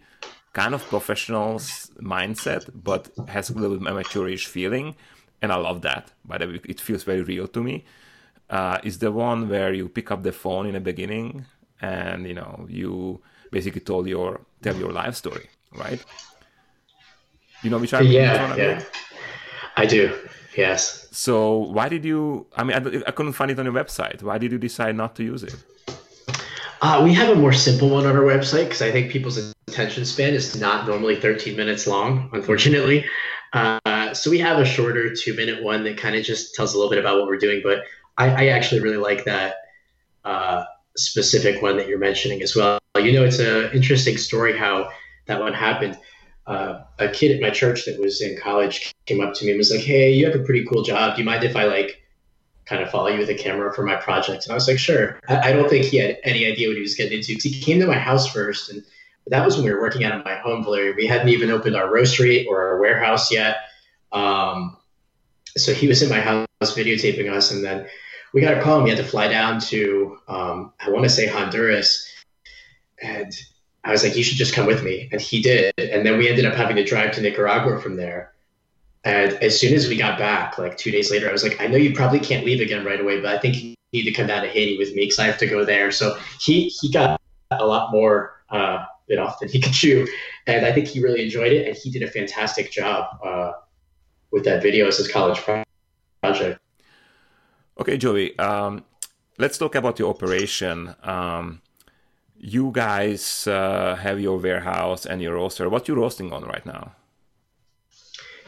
[0.54, 1.56] kind of professional
[2.00, 4.96] mindset, but has a little amateurish feeling,
[5.42, 6.12] and I love that.
[6.24, 7.84] By the way, it feels very real to me.
[8.50, 11.44] Uh, is the one where you pick up the phone in the beginning
[11.80, 13.20] and you know you
[13.50, 16.02] basically told your tell your life story, right?
[17.62, 18.82] You know which I yeah yeah
[19.76, 20.16] I do
[20.56, 21.08] yes.
[21.10, 22.46] So why did you?
[22.56, 24.22] I mean, I, I couldn't find it on your website.
[24.22, 25.56] Why did you decide not to use it?
[26.80, 30.04] Uh, we have a more simple one on our website because I think people's attention
[30.04, 33.04] span is not normally 13 minutes long, unfortunately.
[33.52, 33.80] Uh,
[34.12, 36.90] so we have a shorter two minute one that kind of just tells a little
[36.90, 37.60] bit about what we're doing.
[37.62, 37.84] But
[38.16, 39.56] I, I actually really like that
[40.24, 40.64] uh,
[40.96, 42.78] specific one that you're mentioning as well.
[42.96, 44.90] You know, it's an interesting story how
[45.26, 45.98] that one happened.
[46.46, 49.58] Uh, a kid at my church that was in college came up to me and
[49.58, 51.14] was like, "Hey, you have a pretty cool job.
[51.14, 52.02] Do you mind if I like
[52.66, 55.20] kind of follow you with a camera for my project?" And I was like, "Sure."
[55.28, 57.60] I, I don't think he had any idea what he was getting into because he
[57.60, 58.82] came to my house first, and
[59.26, 60.94] that was when we were working out of my home, Valeria.
[60.96, 63.58] We hadn't even opened our roastery or our warehouse yet.
[64.12, 64.76] Um,
[65.56, 67.86] so he was in my house videotaping us, and then
[68.32, 71.10] we got a call and we had to fly down to um, I want to
[71.10, 72.08] say Honduras,
[73.02, 73.32] and
[73.84, 76.28] I was like, you should just come with me, and he did, and then we
[76.28, 78.34] ended up having to drive to Nicaragua from there.
[79.04, 81.66] And as soon as we got back, like two days later, I was like, I
[81.66, 84.26] know you probably can't leave again right away, but I think you need to come
[84.26, 85.90] down to Haiti with me because I have to go there.
[85.92, 90.06] So he he got a lot more uh, bit off than he could chew,
[90.46, 93.52] and I think he really enjoyed it, and he did a fantastic job uh,
[94.30, 95.40] with that video as his college
[96.22, 96.60] project.
[97.80, 98.84] Okay, Joey, um,
[99.38, 100.94] let's talk about your operation.
[101.02, 101.62] Um,
[102.36, 105.68] you guys uh, have your warehouse and your roaster.
[105.68, 106.92] What you roasting on right now?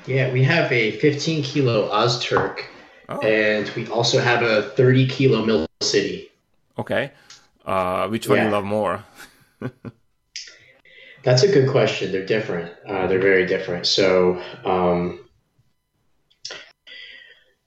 [0.07, 2.63] Yeah, we have a 15 kilo Ozturk,
[3.09, 3.19] oh.
[3.21, 6.31] and we also have a 30 kilo Mill City.
[6.79, 7.13] Okay,
[7.67, 8.45] uh, which one yeah.
[8.47, 9.05] you love more?
[11.23, 12.13] That's a good question.
[12.13, 12.73] They're different.
[12.87, 13.87] Uh, they're very different.
[13.87, 14.43] So.
[14.65, 15.21] Um,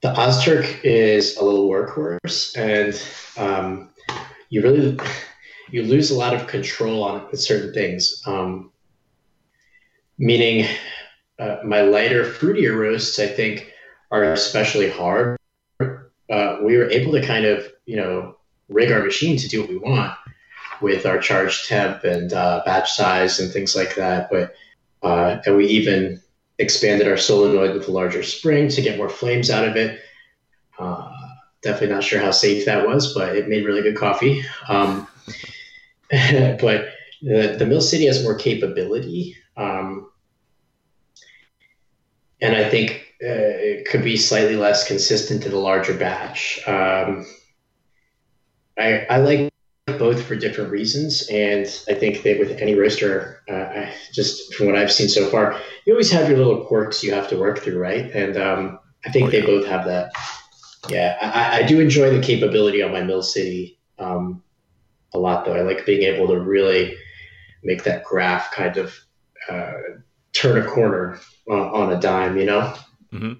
[0.03, 2.93] the Ozturk is a little workhorse, and
[3.37, 3.89] um,
[4.49, 4.99] you really
[5.71, 8.21] you lose a lot of control on certain things.
[8.27, 8.71] Um,
[10.17, 10.67] meaning,
[11.39, 13.71] uh, my lighter, fruitier roasts, I think,
[14.11, 15.39] are especially hard.
[15.79, 18.37] Uh, we were able to kind of, you know,
[18.67, 20.13] rig our machine to do what we want
[20.81, 24.29] with our charge temp and uh, batch size and things like that.
[24.29, 24.53] But
[25.01, 26.21] uh, and we even
[26.59, 29.99] expanded our solenoid with a larger spring to get more flames out of it.
[30.77, 31.11] Uh,
[31.61, 34.43] definitely not sure how safe that was, but it made really good coffee.
[34.67, 35.07] Um,
[36.11, 36.89] but
[37.21, 39.37] the, the Mill City has more capability.
[39.55, 40.09] Um,
[42.41, 46.59] and I think uh, it could be slightly less consistent to the larger batch.
[46.67, 47.25] Um,
[48.77, 49.52] I, I like
[49.85, 51.27] both for different reasons.
[51.29, 55.59] And I think that with any roaster, uh, just from what I've seen so far,
[55.85, 58.09] you always have your little quirks you have to work through, right?
[58.11, 59.41] And um, I think oh, yeah.
[59.41, 60.11] they both have that.
[60.89, 64.43] Yeah, I, I, do enjoy the capability on my Mill City um,
[65.13, 65.55] a lot, though.
[65.55, 66.97] I like being able to really
[67.63, 68.93] make that graph kind of
[69.49, 69.71] uh,
[70.33, 71.19] turn a corner
[71.49, 72.73] on, on, a dime, you know?
[73.13, 73.33] Mm-hmm.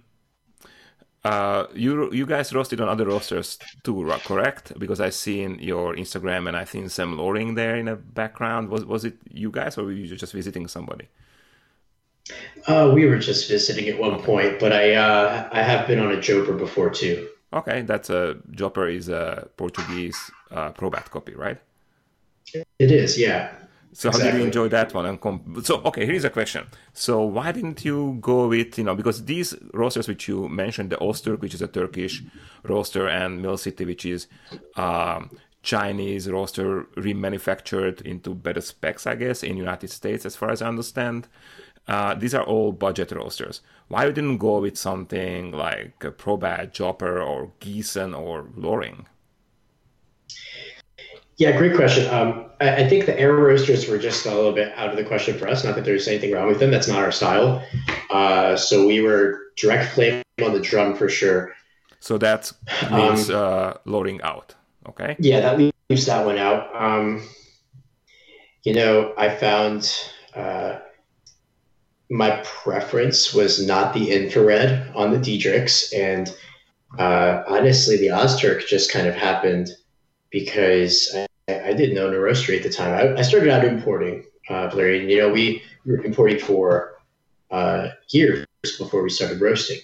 [1.24, 4.78] Uh, you you guys roasted on other roasters too, correct?
[4.78, 8.70] Because I seen your Instagram and I seen some Loring there in the background.
[8.70, 11.08] Was was it you guys or were you just visiting somebody?
[12.68, 16.12] Uh, we were just visiting at one point, but I uh, I have been on
[16.12, 17.30] a Joper before too.
[17.54, 21.60] Okay, that's a Joper is a Portuguese uh, Probat copy, right?
[22.80, 23.54] It is, yeah.
[23.94, 24.22] So exactly.
[24.24, 25.06] how did you enjoy that one?
[25.06, 26.68] And com- so okay, here's a question.
[26.94, 30.98] So why didn't you go with you know because these rosters which you mentioned, the
[30.98, 32.24] Ozturk, which is a Turkish
[32.64, 34.28] roaster, and Mill City, which is
[34.76, 35.30] um,
[35.62, 40.68] Chinese roaster remanufactured into better specs, I guess, in United States, as far as I
[40.68, 41.28] understand.
[41.88, 43.62] Uh, these are all budget rosters.
[43.90, 49.06] Why you didn't you go with something like a Probat, Joper, or Giesen or Loring?
[51.38, 52.12] Yeah, great question.
[52.14, 55.04] Um, I, I, think the air roasters were just a little bit out of the
[55.04, 55.64] question for us.
[55.64, 56.70] Not that there's anything wrong with them.
[56.70, 57.64] That's not our style.
[58.10, 61.54] Uh, so we were direct flame on the drum for sure.
[62.00, 62.52] So that
[62.92, 64.54] means um, uh, loading out.
[64.90, 65.16] Okay.
[65.20, 66.70] Yeah, that leaves that one out.
[66.76, 67.28] Um,
[68.64, 69.92] you know, I found
[70.36, 70.80] uh,
[72.10, 76.34] my preference was not the infrared on the Diedrichs, and
[77.00, 79.70] uh, honestly, the Ozturk just kind of happened
[80.34, 82.94] because I, I didn't own a roastery at the time.
[82.94, 85.10] I, I started out importing, uh, Larry.
[85.10, 86.96] You know, we were importing for
[87.50, 88.46] uh, years
[88.78, 89.80] before we started roasting.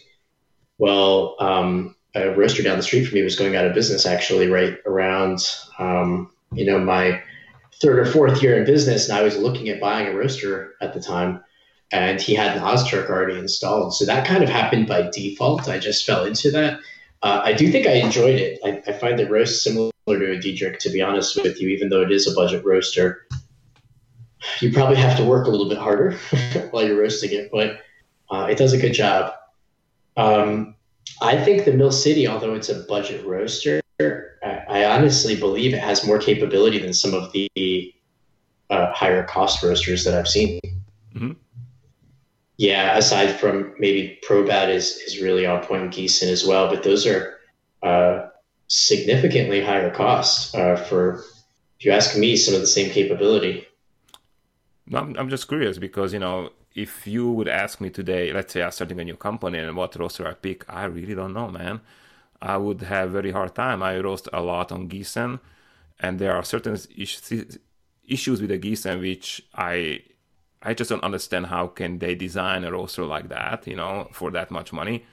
[0.77, 4.47] Well, um, a roaster down the street from me was going out of business actually
[4.47, 5.39] right around
[5.77, 7.21] um, you know my
[7.81, 10.93] third or fourth year in business and i was looking at buying a roaster at
[10.93, 11.43] the time
[11.91, 15.77] and he had an ozturk already installed so that kind of happened by default i
[15.77, 16.79] just fell into that
[17.21, 20.39] uh, i do think i enjoyed it I, I, find the roast similar to a
[20.39, 23.25] diedrich to be honest with you even though it is a budget roaster
[24.61, 26.11] you probably have to work a little bit harder
[26.71, 27.81] while you're roasting it but
[28.31, 29.33] uh, it does a good job
[30.17, 30.75] um,
[31.21, 35.79] I think the Mill City, although it's a budget roaster, I, I honestly believe it
[35.79, 37.93] has more capability than some of the
[38.69, 40.59] uh, higher cost roasters that I've seen.
[41.15, 41.31] Mm-hmm.
[42.57, 47.05] Yeah, aside from maybe Probat is is really on point Giesen as well, but those
[47.05, 47.37] are
[47.81, 48.28] uh,
[48.69, 51.25] significantly higher cost uh, for,
[51.77, 53.67] if you ask me, some of the same capability.
[54.93, 58.63] I'm, I'm just curious because you know if you would ask me today, let's say
[58.63, 61.81] I'm starting a new company and what roaster I pick, I really don't know, man.
[62.41, 63.83] I would have very hard time.
[63.83, 65.39] I roast a lot on Giesen,
[65.99, 70.03] and there are certain issues with the Giesen which I
[70.61, 74.29] I just don't understand how can they design a roaster like that, you know, for
[74.31, 75.05] that much money.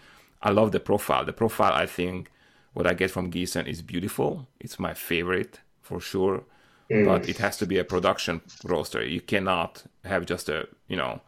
[0.42, 1.24] I love the profile.
[1.24, 2.30] The profile, I think,
[2.76, 4.46] what I get from Giesen is beautiful.
[4.60, 6.44] It's my favorite for sure.
[6.90, 7.06] Mm.
[7.06, 9.02] But it has to be a production roaster.
[9.02, 11.22] You cannot have just a, you know,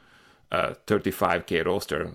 [0.52, 2.12] a 35k roaster,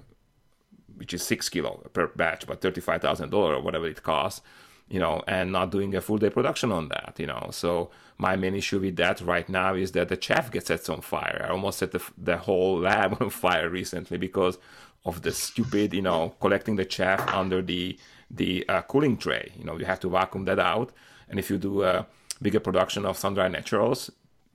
[0.97, 4.41] which is six kilo per batch, but thirty-five thousand dollar or whatever it costs,
[4.87, 7.49] you know, and not doing a full day production on that, you know.
[7.51, 11.01] So my main issue with that right now is that the chaff gets set on
[11.01, 11.43] fire.
[11.43, 14.59] I almost set the the whole lab on fire recently because
[15.05, 17.97] of the stupid, you know, collecting the chaff under the
[18.29, 19.51] the uh, cooling tray.
[19.57, 20.91] You know, you have to vacuum that out,
[21.29, 22.05] and if you do a
[22.41, 24.09] bigger production of sun-dried naturals,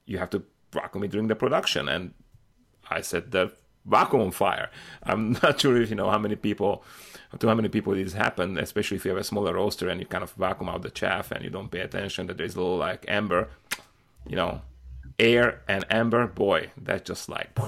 [0.06, 1.88] you have to vacuum it during the production.
[1.88, 2.14] And
[2.90, 3.52] I set the
[3.84, 4.70] vacuum on fire.
[5.02, 6.84] I'm not sure if you know how many people,
[7.38, 10.06] to how many people this happened, especially if you have a smaller roaster and you
[10.06, 12.76] kind of vacuum out the chaff and you don't pay attention that there's a little
[12.76, 13.48] like amber,
[14.26, 14.62] you know,
[15.18, 16.26] air and amber.
[16.26, 17.58] Boy, that's just like.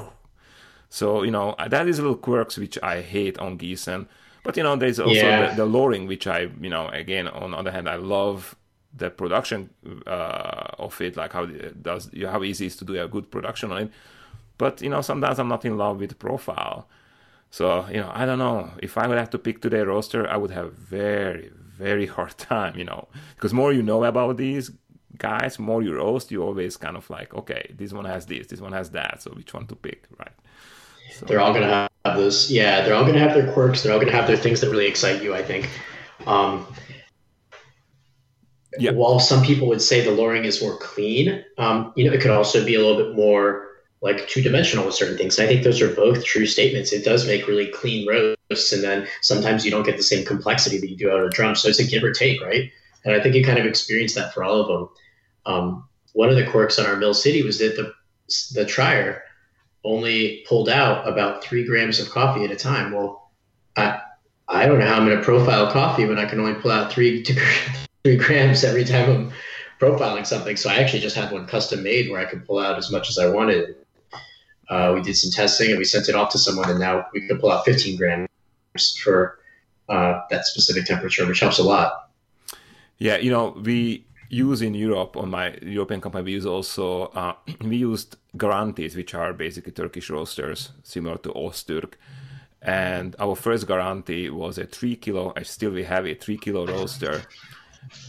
[0.88, 4.06] So you know that is little quirks which I hate on Giesen.
[4.42, 5.50] But you know, there's also yeah.
[5.50, 8.56] the, the loring, which I, you know, again, on the other hand, I love
[8.96, 9.70] the production
[10.06, 13.30] uh, of it, like how it does, how easy it is to do a good
[13.30, 13.90] production on it.
[14.58, 16.88] But you know, sometimes I'm not in love with profile.
[17.50, 18.70] So you know, I don't know.
[18.82, 22.76] If I would have to pick today roster, I would have very, very hard time.
[22.76, 24.70] You know, because more you know about these
[25.18, 28.60] guys, more you roast, you always kind of like, okay, this one has this, this
[28.60, 29.22] one has that.
[29.22, 30.32] So which one to pick, right?
[31.12, 32.50] So, they're all gonna have those.
[32.50, 33.82] Yeah, they're all gonna have their quirks.
[33.82, 35.34] They're all gonna have their things that really excite you.
[35.34, 35.68] I think.
[36.26, 36.66] Um,
[38.78, 38.92] yeah.
[38.92, 42.30] While some people would say the loring is more clean, um, you know, it could
[42.30, 43.68] also be a little bit more
[44.00, 45.38] like two dimensional with certain things.
[45.38, 46.92] And I think those are both true statements.
[46.92, 50.78] It does make really clean roasts, and then sometimes you don't get the same complexity
[50.78, 51.54] that you do out of a drum.
[51.54, 52.70] So it's a give or take, right?
[53.04, 54.88] And I think you kind of experience that for all of them.
[55.46, 57.92] Um, one of the quirks on our Mill City was that the
[58.54, 59.24] the trier
[59.84, 62.92] only pulled out about three grams of coffee at a time.
[62.92, 63.30] Well,
[63.76, 64.00] I
[64.48, 66.92] I don't know how I'm going to profile coffee when I can only pull out
[66.92, 67.24] three
[68.04, 69.32] three grams every time I'm
[69.80, 70.56] profiling something.
[70.56, 73.08] So I actually just had one custom made where I could pull out as much
[73.08, 73.76] as I wanted
[74.70, 77.26] uh, we did some testing and we sent it off to someone, and now we
[77.26, 78.28] can pull out 15 grams
[79.02, 79.38] for
[79.88, 82.10] uh, that specific temperature, which helps a lot.
[82.98, 87.34] Yeah, you know, we use in Europe on my European company, we use also uh,
[87.60, 91.94] we used Garantis, which are basically Turkish roasters, similar to Ozturk.
[92.62, 95.32] And our first Garanti was a three kilo.
[95.36, 97.22] I still we have a three kilo roaster,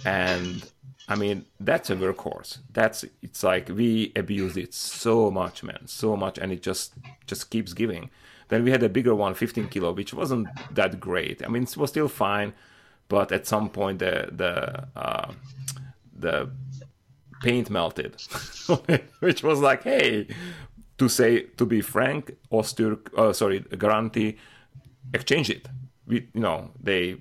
[0.05, 0.69] and
[1.07, 2.59] I mean, that's a workhorse.
[2.72, 6.93] That's it's like we abused it so much, man, so much, and it just
[7.28, 8.09] just keeps giving.
[8.49, 11.41] Then we had a bigger one, 15 kilo, which wasn't that great.
[11.45, 12.53] I mean, it was still fine,
[13.07, 15.32] but at some point the the uh,
[16.13, 16.49] the
[17.42, 18.16] paint melted,
[19.20, 20.28] which was like, hey,
[20.98, 24.38] to say to be frank, Ozturk, uh, sorry, Garanti,
[25.14, 25.68] exchange it.
[26.08, 27.18] We, you know, they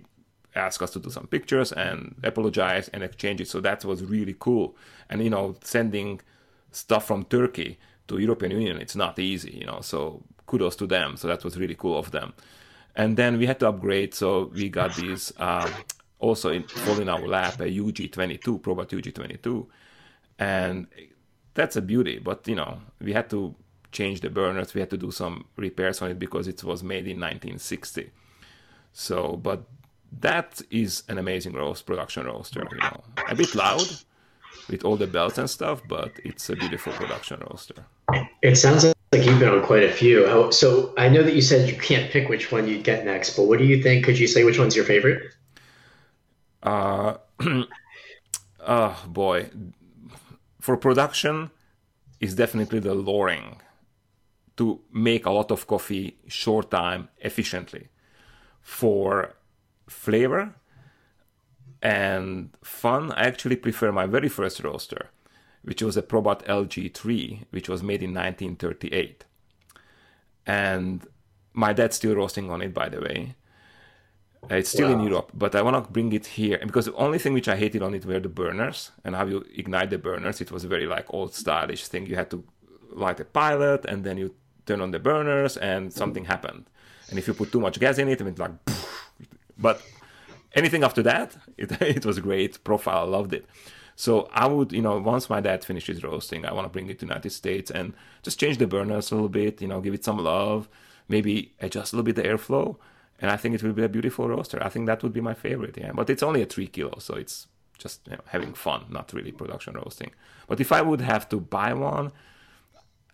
[0.54, 3.48] ask us to do some pictures and apologize and exchange it.
[3.48, 4.76] So that was really cool.
[5.08, 6.20] And you know, sending
[6.72, 9.80] stuff from Turkey to European Union, it's not easy, you know.
[9.80, 11.16] So kudos to them.
[11.16, 12.32] So that was really cool of them.
[12.96, 14.14] and then we had to upgrade.
[14.14, 15.70] So we got these um,
[16.18, 19.66] also in, fall in our lap a UG22 Probat UG22,
[20.40, 20.88] and
[21.54, 22.18] that's a beauty.
[22.18, 23.54] But you know we had to
[23.92, 24.74] change the burners.
[24.74, 28.10] We had to do some repairs on it because it was made in 1960.
[28.92, 29.62] So, but
[30.20, 32.66] that is an amazing roast production roaster.
[32.72, 33.86] You know, a bit loud
[34.68, 37.84] with all the bells and stuff, but it's a beautiful production roaster.
[38.42, 40.50] It sounds like you've been on quite a few.
[40.52, 43.44] So I know that you said you can't pick which one you'd get next, but
[43.44, 44.04] what do you think?
[44.04, 45.32] Could you say which one's your favorite?
[46.62, 47.14] Uh,
[48.60, 49.50] oh boy,
[50.70, 51.50] for production,
[52.20, 53.60] is definitely the Loring
[54.56, 57.88] to make a lot of coffee short time efficiently.
[58.60, 59.34] For
[59.88, 60.54] flavor
[61.82, 65.10] and fun, I actually prefer my very first roaster,
[65.62, 69.24] which was a Probat LG3, which was made in 1938.
[70.46, 71.04] And
[71.52, 73.34] my dad's still roasting on it, by the way.
[74.48, 74.94] It's still wow.
[74.94, 77.56] in Europe, but I want to bring it here because the only thing which I
[77.56, 80.40] hated on it were the burners and how you ignite the burners.
[80.40, 82.06] It was a very like old stylish thing.
[82.06, 82.42] You had to
[82.90, 84.34] light a pilot and then you
[84.66, 85.98] turn on the burners and mm-hmm.
[85.98, 86.64] something happened.
[87.10, 88.52] And if you put too much gas in it, it like,
[89.58, 89.82] but
[90.54, 93.06] anything after that, it, it was great profile.
[93.06, 93.46] Loved it.
[93.94, 96.98] So I would, you know, once my dad finishes roasting, I want to bring it
[97.00, 100.04] to United States and just change the burners a little bit, you know, give it
[100.04, 100.68] some love,
[101.08, 102.76] maybe adjust a little bit the airflow
[103.20, 104.62] and I think it will be a beautiful roaster.
[104.62, 105.76] I think that would be my favorite.
[105.76, 107.46] Yeah, but it's only a three kilo, so it's
[107.78, 110.12] just you know, having fun, not really production roasting.
[110.48, 112.12] But if I would have to buy one,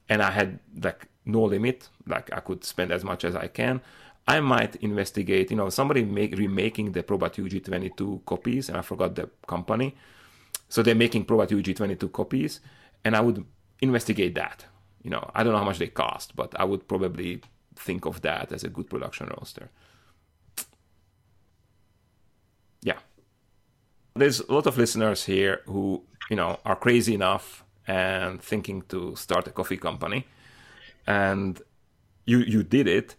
[0.08, 3.80] and I had like no limit, like I could spend as much as I can,
[4.28, 5.50] I might investigate.
[5.50, 9.96] You know, somebody make remaking the Probat UG22 copies, and I forgot the company.
[10.68, 12.60] So they're making Probat UG22 copies,
[13.04, 13.44] and I would
[13.80, 14.66] investigate that.
[15.02, 17.40] You know, I don't know how much they cost, but I would probably
[17.74, 19.68] think of that as a good production roaster.
[22.86, 22.98] yeah
[24.16, 29.14] there's a lot of listeners here who you know are crazy enough and thinking to
[29.16, 30.26] start a coffee company.
[31.06, 31.60] And
[32.24, 33.14] you you did it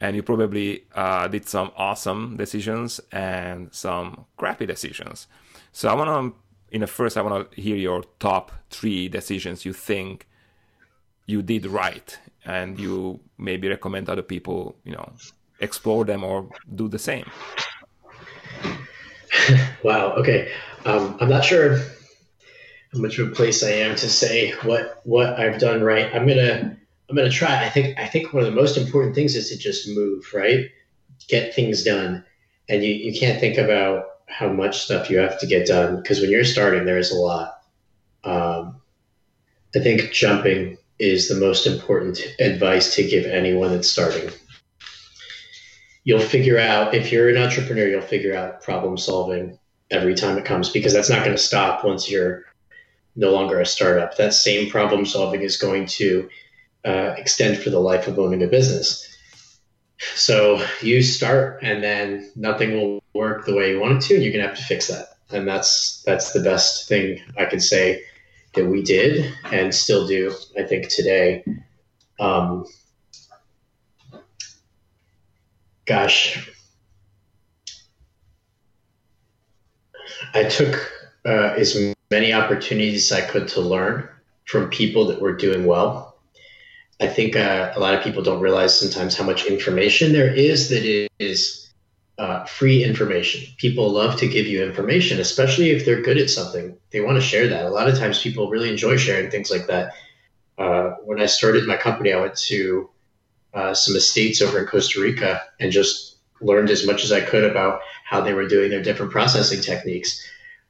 [0.00, 5.26] and you probably uh, did some awesome decisions and some crappy decisions.
[5.72, 6.38] So i want to
[6.74, 10.26] in the first i want to hear your top three decisions you think
[11.26, 15.12] you did right and you maybe recommend other people you know
[15.60, 17.24] explore them or do the same
[19.82, 20.12] wow.
[20.14, 20.50] Okay.
[20.84, 21.78] Um, I'm not sure
[22.92, 26.14] how much of a place I am to say what what I've done right.
[26.14, 26.76] I'm gonna
[27.08, 27.64] I'm gonna try.
[27.64, 30.66] I think I think one of the most important things is to just move, right?
[31.28, 32.24] Get things done,
[32.68, 36.20] and you you can't think about how much stuff you have to get done because
[36.20, 37.60] when you're starting, there's a lot.
[38.24, 38.80] Um,
[39.74, 44.30] I think jumping is the most important advice to give anyone that's starting
[46.08, 49.58] you'll figure out if you're an entrepreneur, you'll figure out problem solving
[49.90, 52.46] every time it comes because that's not going to stop once you're
[53.14, 54.16] no longer a startup.
[54.16, 56.30] That same problem solving is going to
[56.86, 59.06] uh, extend for the life of owning a business.
[60.14, 64.24] So you start, and then nothing will work the way you want it to, and
[64.24, 65.08] you're gonna have to fix that.
[65.30, 68.02] And that's that's the best thing I can say
[68.54, 70.32] that we did and still do.
[70.56, 71.44] I think today.
[72.18, 72.64] Um,
[75.88, 76.50] gosh,
[80.34, 80.92] I took
[81.24, 84.06] uh, as many opportunities as I could to learn
[84.44, 86.18] from people that were doing well.
[87.00, 90.68] I think uh, a lot of people don't realize sometimes how much information there is
[90.68, 91.70] that is
[92.18, 93.50] uh, free information.
[93.56, 96.76] People love to give you information, especially if they're good at something.
[96.90, 97.64] They want to share that.
[97.64, 99.94] A lot of times people really enjoy sharing things like that.
[100.58, 102.90] Uh, when I started my company, I went to
[103.54, 107.44] uh, some estates over in Costa Rica and just learned as much as I could
[107.44, 110.26] about how they were doing their different processing techniques.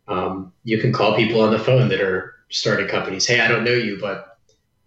[0.07, 3.27] Um, you can call people on the phone that are starting companies.
[3.27, 4.39] Hey, I don't know you, but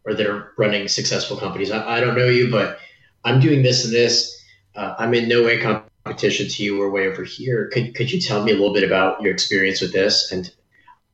[0.03, 1.69] or that are running successful companies.
[1.69, 2.79] I, I don't know you, but
[3.23, 4.43] I'm doing this and this.
[4.75, 6.79] Uh, I'm in no way competition to you.
[6.79, 7.69] We're way over here.
[7.71, 10.31] Could could you tell me a little bit about your experience with this?
[10.31, 10.49] And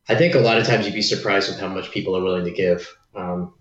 [0.08, 2.46] I think a lot of times you'd be surprised with how much people are willing
[2.46, 2.88] to give.
[3.14, 3.54] Um,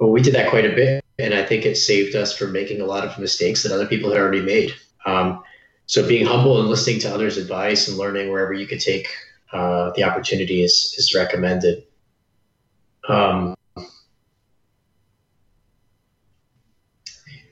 [0.00, 2.80] well, we did that quite a bit and I think it saved us from making
[2.80, 4.74] a lot of mistakes that other people had already made.
[5.04, 5.42] Um,
[5.86, 9.08] so being humble and listening to others' advice and learning wherever you could take
[9.52, 11.84] uh, the opportunity is is recommended.
[13.08, 13.54] Um,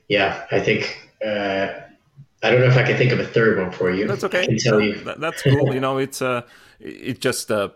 [0.09, 1.67] yeah, I think uh,
[2.43, 4.07] I don't know if I can think of a third one for you.
[4.07, 4.43] That's okay.
[4.43, 4.95] I can tell you.
[5.17, 5.73] That's cool.
[5.73, 6.41] you know, it's uh,
[6.79, 7.69] it just uh,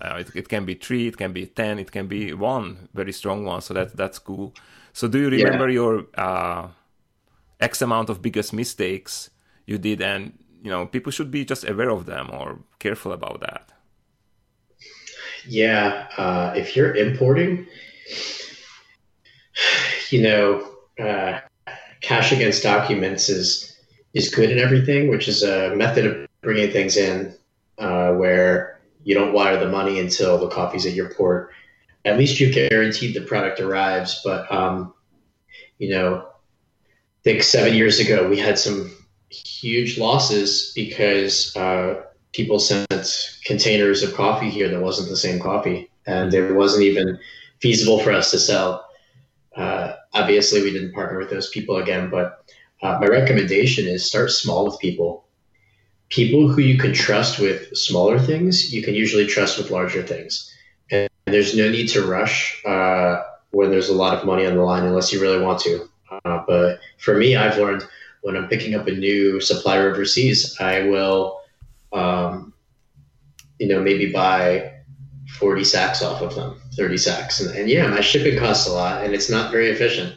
[0.00, 3.12] uh, it, it, can be three, it can be ten, it can be one very
[3.12, 3.60] strong one.
[3.62, 4.54] So that that's cool.
[4.92, 5.74] So do you remember yeah.
[5.74, 6.68] your uh,
[7.60, 9.30] X amount of biggest mistakes
[9.66, 13.40] you did, and you know people should be just aware of them or careful about
[13.40, 13.72] that.
[15.48, 17.66] Yeah, uh, if you're importing,
[20.10, 20.68] you know,
[20.98, 21.40] uh,
[22.00, 23.76] cash against documents is
[24.14, 27.34] is good and everything, which is a method of bringing things in
[27.78, 31.50] uh, where you don't wire the money until the coffee's at your port.
[32.04, 34.20] At least you've guaranteed the product arrives.
[34.24, 34.94] But um,
[35.78, 38.90] you know, I think seven years ago we had some
[39.30, 45.90] huge losses because uh, people sent containers of coffee here that wasn't the same coffee,
[46.06, 47.18] and it wasn't even
[47.60, 48.86] feasible for us to sell.
[49.56, 52.44] Uh, obviously, we didn't partner with those people again, but
[52.82, 55.24] uh, my recommendation is start small with people.
[56.08, 60.51] People who you can trust with smaller things, you can usually trust with larger things.
[61.32, 64.84] There's no need to rush uh, when there's a lot of money on the line
[64.84, 65.88] unless you really want to.
[66.24, 67.84] Uh, but for me, I've learned
[68.22, 71.40] when I'm picking up a new supplier overseas, I will,
[71.92, 72.52] um,
[73.58, 74.72] you know, maybe buy
[75.38, 77.40] 40 sacks off of them, 30 sacks.
[77.40, 80.16] And, and yeah, my shipping costs a lot and it's not very efficient.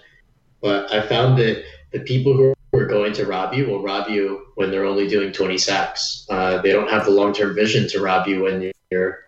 [0.62, 4.48] But I found that the people who are going to rob you will rob you
[4.56, 6.26] when they're only doing 20 sacks.
[6.30, 9.25] Uh, they don't have the long term vision to rob you when you're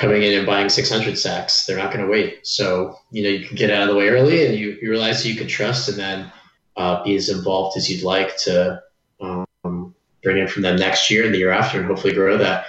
[0.00, 1.66] coming in and buying 600 sacks.
[1.66, 2.46] They're not going to wait.
[2.46, 5.26] So, you know, you can get out of the way early and you, you realize
[5.26, 6.32] you can trust and then
[6.78, 8.82] uh, be as involved as you'd like to
[9.20, 12.64] um, bring in from them next year and the year after and hopefully grow that.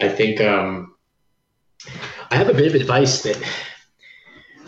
[0.00, 0.94] I think um,
[2.30, 3.36] I have a bit of advice that,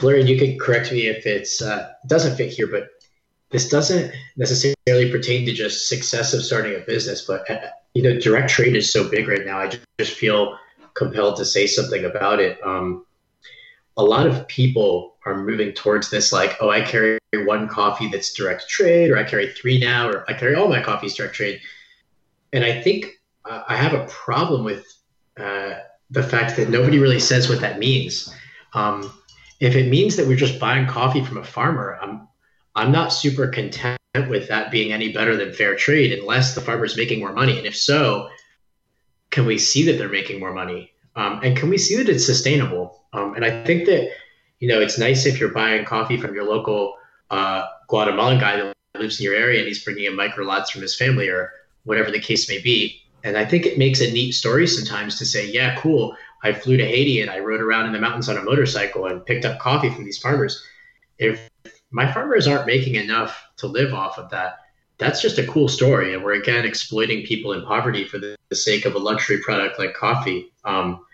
[0.03, 2.89] Larry, you can correct me if it's uh, doesn't fit here, but
[3.49, 8.21] this doesn't necessarily pertain to just success of starting a business, but uh, you know,
[8.21, 9.59] direct trade is so big right now.
[9.59, 10.59] I just feel
[10.95, 12.59] compelled to say something about it.
[12.65, 13.05] Um,
[13.97, 18.33] a lot of people are moving towards this, like, oh, I carry one coffee that's
[18.33, 21.61] direct trade, or I carry three now, or I carry all my coffees direct trade.
[22.53, 24.87] And I think uh, I have a problem with
[25.39, 25.75] uh,
[26.11, 28.35] the fact that nobody really says what that means.
[28.75, 29.13] Um,
[29.61, 32.29] if it means that we're just buying coffee from a farmer, I'm
[32.77, 36.97] I'm not super content with that being any better than fair trade unless the farmer's
[36.97, 37.57] making more money.
[37.57, 38.29] And if so,
[39.35, 40.93] can we see that they're making more money?
[41.17, 43.03] Um, and can we see that it's sustainable?
[43.13, 44.11] Um, and I think that,
[44.61, 46.95] you know, it's nice if you're buying coffee from your local
[47.31, 50.83] uh, Guatemalan guy that lives in your area and he's bringing in micro lots from
[50.83, 51.51] his family or
[51.83, 53.01] whatever the case may be.
[53.25, 56.17] And I think it makes a neat story sometimes to say, yeah, cool.
[56.45, 59.27] I flew to Haiti and I rode around in the mountains on a motorcycle and
[59.27, 60.65] picked up coffee from these farmers.
[61.19, 61.51] If
[61.91, 64.61] my farmers aren't making enough to live off of that,
[64.99, 66.15] that's just a cool story.
[66.15, 69.79] And we're again exploiting people in poverty for the, the sake of a luxury product
[69.79, 71.05] like coffee, um,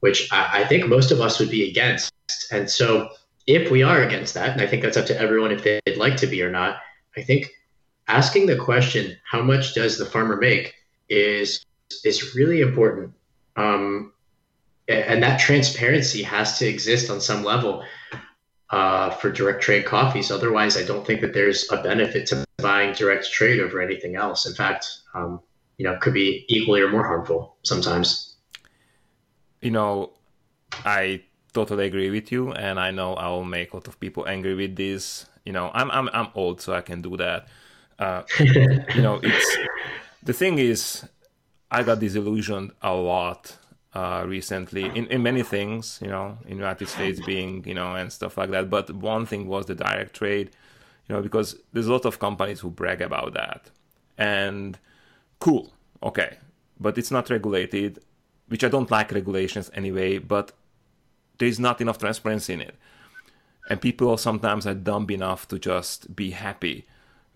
[0.00, 2.12] which I, I, think most of us would be against.
[2.50, 3.10] And so,
[3.46, 6.16] if we are against that, and I think that's up to everyone if they'd like
[6.18, 6.76] to be or not,
[7.16, 7.50] I think
[8.06, 10.74] asking the question, how much does the farmer make,
[11.08, 11.64] is
[12.04, 13.12] is really important.
[13.56, 14.12] Um,
[14.88, 17.84] and that transparency has to exist on some level
[18.70, 20.30] uh, for direct trade coffees.
[20.30, 24.46] Otherwise, I don't think that there's a benefit to buying direct trade over anything else.
[24.46, 25.40] In fact, um,
[25.78, 28.36] you know, could be equally or more harmful sometimes.
[29.60, 30.12] You know,
[30.84, 34.26] I totally agree with you, and I know I will make a lot of people
[34.26, 35.26] angry with this.
[35.44, 37.48] You know, I'm I'm I'm old, so I can do that.
[37.98, 39.58] Uh, you know, it's
[40.22, 41.04] the thing is,
[41.70, 43.56] I got disillusioned a lot
[43.94, 48.12] uh, recently in, in many things, you know, in United States being, you know, and
[48.12, 48.70] stuff like that.
[48.70, 50.50] But one thing was the direct trade,
[51.08, 53.70] you know, because there's a lot of companies who brag about that.
[54.16, 54.78] And
[55.38, 55.72] cool,
[56.02, 56.38] okay.
[56.80, 58.00] But it's not regulated,
[58.48, 60.52] which I don't like regulations anyway, but
[61.38, 62.74] there's not enough transparency in it.
[63.68, 66.86] And people sometimes are dumb enough to just be happy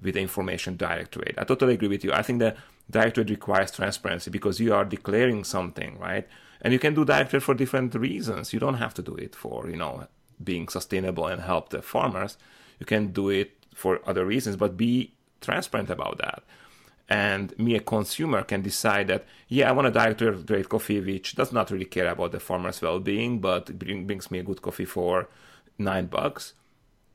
[0.03, 1.35] with the information direct trade.
[1.39, 2.13] I totally agree with you.
[2.13, 2.57] I think that
[2.91, 6.27] direct trade requires transparency because you are declaring something, right?
[6.61, 9.35] and you can do direct trade for different reasons you don't have to do it
[9.35, 10.07] for you know
[10.43, 12.37] being sustainable and help the farmers
[12.79, 16.43] you can do it for other reasons but be transparent about that.
[17.09, 20.19] And me a consumer can decide that yeah i want a direct
[20.49, 24.41] trade coffee which does not really care about the farmer's well-being but bring, brings me
[24.41, 25.29] a good coffee for
[25.79, 26.55] nine bucks.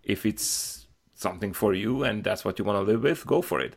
[0.03, 3.59] If it's something for you and that's what you want to live with go for
[3.59, 3.75] it.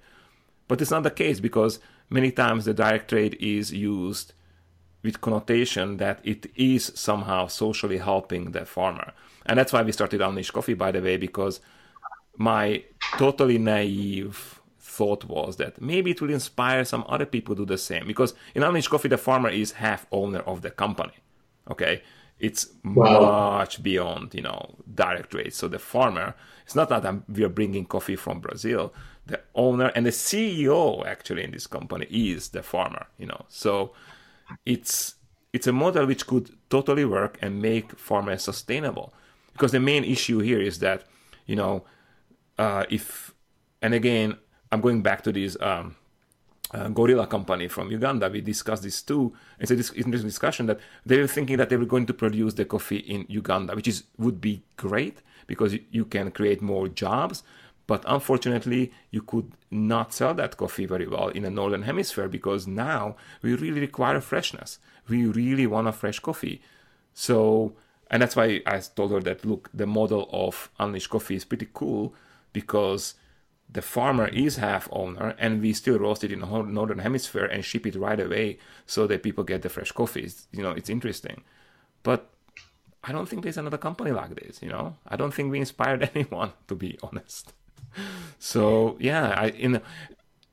[0.69, 4.33] But it's not the case because many times the direct trade is used
[5.03, 9.13] with connotation that it is somehow socially helping the farmer.
[9.47, 11.61] And that's why we started Unleash Coffee, by the way, because
[12.37, 12.85] my
[13.17, 14.61] totally naive
[14.95, 18.07] thought was that maybe it will inspire some other people to do the same.
[18.07, 21.15] Because in Unleash Coffee, the farmer is half owner of the company.
[21.71, 22.03] Okay,
[22.39, 23.59] it's wow.
[23.59, 25.55] much beyond you know direct trade.
[25.55, 28.93] So the farmer, it's not that I'm, we are bringing coffee from Brazil.
[29.27, 33.07] The owner and the CEO actually in this company is the farmer.
[33.19, 33.93] You know, so
[34.67, 35.15] it's
[35.53, 39.15] it's a model which could totally work and make farmers sustainable.
[39.53, 41.05] Because the main issue here is that
[41.47, 41.85] you know
[42.59, 43.35] uh, if
[43.83, 44.37] and again
[44.73, 45.57] I'm going back to this.
[45.61, 45.97] Um,
[46.73, 49.33] uh, gorilla company from Uganda, we discussed this too.
[49.61, 52.55] It's a dis- interesting discussion that they were thinking that they were going to produce
[52.55, 57.45] the coffee in Uganda, which is would be great because you can create more jobs.
[57.87, 62.67] But unfortunately, you could not sell that coffee very well in the northern hemisphere because
[62.67, 64.79] now we really require freshness.
[65.07, 66.63] We really want a fresh coffee.
[67.13, 67.75] So,
[68.11, 71.69] and that's why I told her that look, the model of Unleashed Coffee is pretty
[71.73, 72.15] cool
[72.55, 73.15] because
[73.71, 77.65] the farmer is half owner and we still roast it in the northern hemisphere and
[77.65, 81.43] ship it right away so that people get the fresh coffees you know it's interesting.
[82.03, 82.31] But
[83.07, 84.97] i don't think there's another company like this you know?
[85.07, 87.53] I don't think we inspired anyone to be honest.
[88.39, 89.83] So yeah i in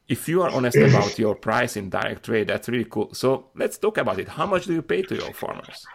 [0.07, 3.13] if you are honest about your price in direct trade that's really cool.
[3.13, 4.27] So let's talk about it.
[4.27, 5.85] How much do you pay to your farmers?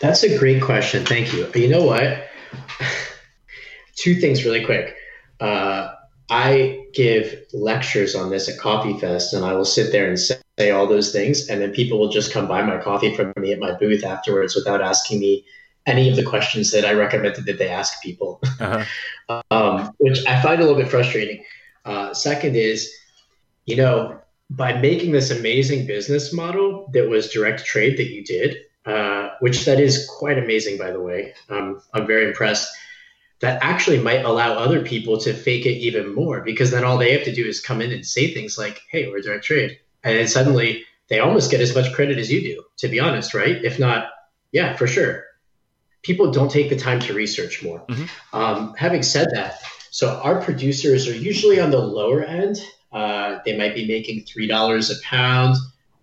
[0.00, 1.04] That's a great question.
[1.04, 1.50] Thank you.
[1.54, 2.28] You know what?
[3.96, 4.96] Two things really quick
[5.42, 5.94] uh,
[6.30, 10.36] I give lectures on this at Coffee Fest, and I will sit there and say,
[10.58, 13.52] say all those things, and then people will just come buy my coffee from me
[13.52, 15.44] at my booth afterwards without asking me
[15.84, 19.42] any of the questions that I recommended that they ask people, uh-huh.
[19.50, 21.42] um, which I find a little bit frustrating.
[21.84, 22.94] Uh, second is,
[23.66, 28.58] you know, by making this amazing business model that was direct trade that you did,
[28.86, 31.34] uh, which that is quite amazing, by the way.
[31.48, 32.72] Um, I'm very impressed
[33.42, 37.12] that actually might allow other people to fake it even more because then all they
[37.12, 39.80] have to do is come in and say things like, hey, we're direct trade.
[40.04, 43.34] And then suddenly they almost get as much credit as you do, to be honest,
[43.34, 43.62] right?
[43.64, 44.10] If not,
[44.52, 45.24] yeah, for sure.
[46.02, 47.84] People don't take the time to research more.
[47.88, 48.36] Mm-hmm.
[48.36, 52.62] Um, having said that, so our producers are usually on the lower end.
[52.92, 55.56] Uh, they might be making $3 a pound.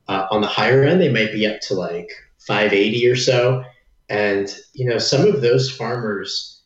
[0.09, 3.63] Uh, on the higher end, they might be up to like 580 or so.
[4.09, 6.58] And, you know, some of those farmers,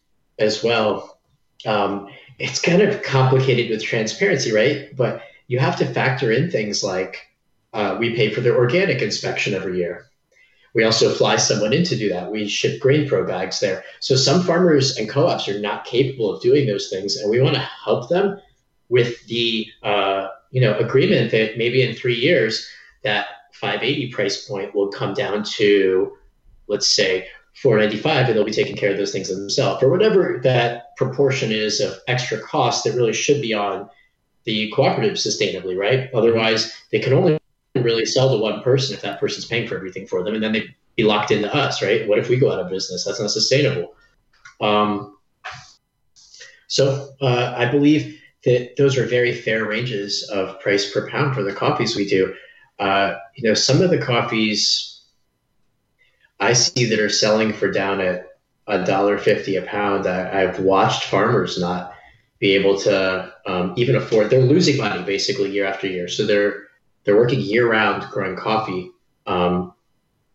[0.43, 1.19] as well.
[1.65, 4.95] Um, it's kind of complicated with transparency, right?
[4.95, 7.21] But you have to factor in things like
[7.73, 10.05] uh, we pay for their organic inspection every year.
[10.75, 12.31] We also fly someone in to do that.
[12.31, 13.83] We ship GrainPro bags there.
[13.99, 17.55] So some farmers and co-ops are not capable of doing those things, and we want
[17.55, 18.39] to help them
[18.89, 22.67] with the uh, you know agreement that maybe in three years
[23.03, 26.17] that 580 price point will come down to
[26.67, 29.84] let's say 495 and they'll be taking care of those things themselves.
[29.84, 33.89] Or whatever that proportion is of extra cost that really should be on
[34.45, 36.10] the cooperative sustainably right?
[36.14, 37.39] Otherwise they can only
[37.76, 40.51] really sell to one person if that person's paying for everything for them and then
[40.51, 42.08] they'd be locked into us right?
[42.08, 43.06] What if we go out of business?
[43.06, 43.95] That's not sustainable.
[44.62, 45.18] Um,
[46.68, 51.43] so uh, i believe that those are very fair ranges of price per pound for
[51.43, 52.34] the coffees we do.
[52.80, 54.92] Uh, you know some of the coffees
[56.43, 58.27] I see that are selling for down at
[58.67, 60.07] a dollar fifty a pound.
[60.07, 61.93] I, have watched farmers not
[62.39, 64.29] be able to um, even afford.
[64.29, 66.09] They're losing money basically year after year.
[66.09, 66.67] So they're
[67.03, 68.91] they're working year round growing coffee,
[69.25, 69.73] um,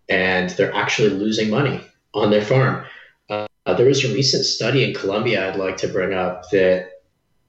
[0.08, 1.80] and they're actually losing money
[2.14, 2.86] on their farm.
[3.28, 6.88] Uh, there was a recent study in Colombia I'd like to bring up that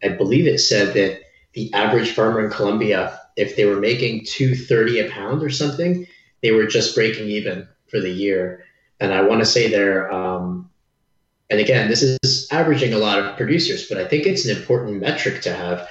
[0.04, 1.22] I believe it said that
[1.54, 6.06] the average farmer in Colombia, if they were making two thirty a pound or something,
[6.42, 8.66] they were just breaking even for the year.
[9.00, 10.70] And I want to say there, um,
[11.50, 15.02] and again, this is averaging a lot of producers, but I think it's an important
[15.02, 15.88] metric to have.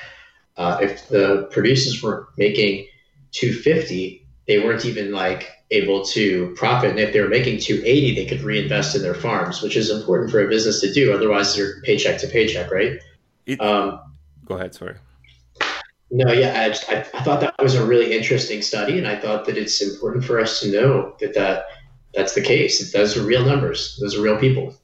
[0.56, 2.86] Uh, if the producers were making
[3.32, 6.90] 250, they weren't even like able to profit.
[6.90, 10.30] And if they were making 280, they could reinvest in their farms, which is important
[10.30, 11.12] for a business to do.
[11.12, 12.98] Otherwise, they're paycheck to paycheck, right?
[13.46, 14.00] It, um,
[14.44, 14.96] go ahead, sorry.
[16.10, 19.16] No, yeah, I, just, I, I, thought that was a really interesting study, and I
[19.20, 21.64] thought that it's important for us to know that that
[22.14, 22.92] that's the case.
[22.92, 23.98] Those are real numbers.
[24.00, 24.74] Those are real people.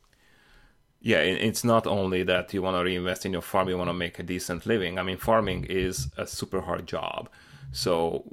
[1.01, 3.95] Yeah, it's not only that you want to reinvest in your farm, you want to
[3.95, 4.99] make a decent living.
[4.99, 7.29] I mean, farming is a super hard job.
[7.72, 8.25] So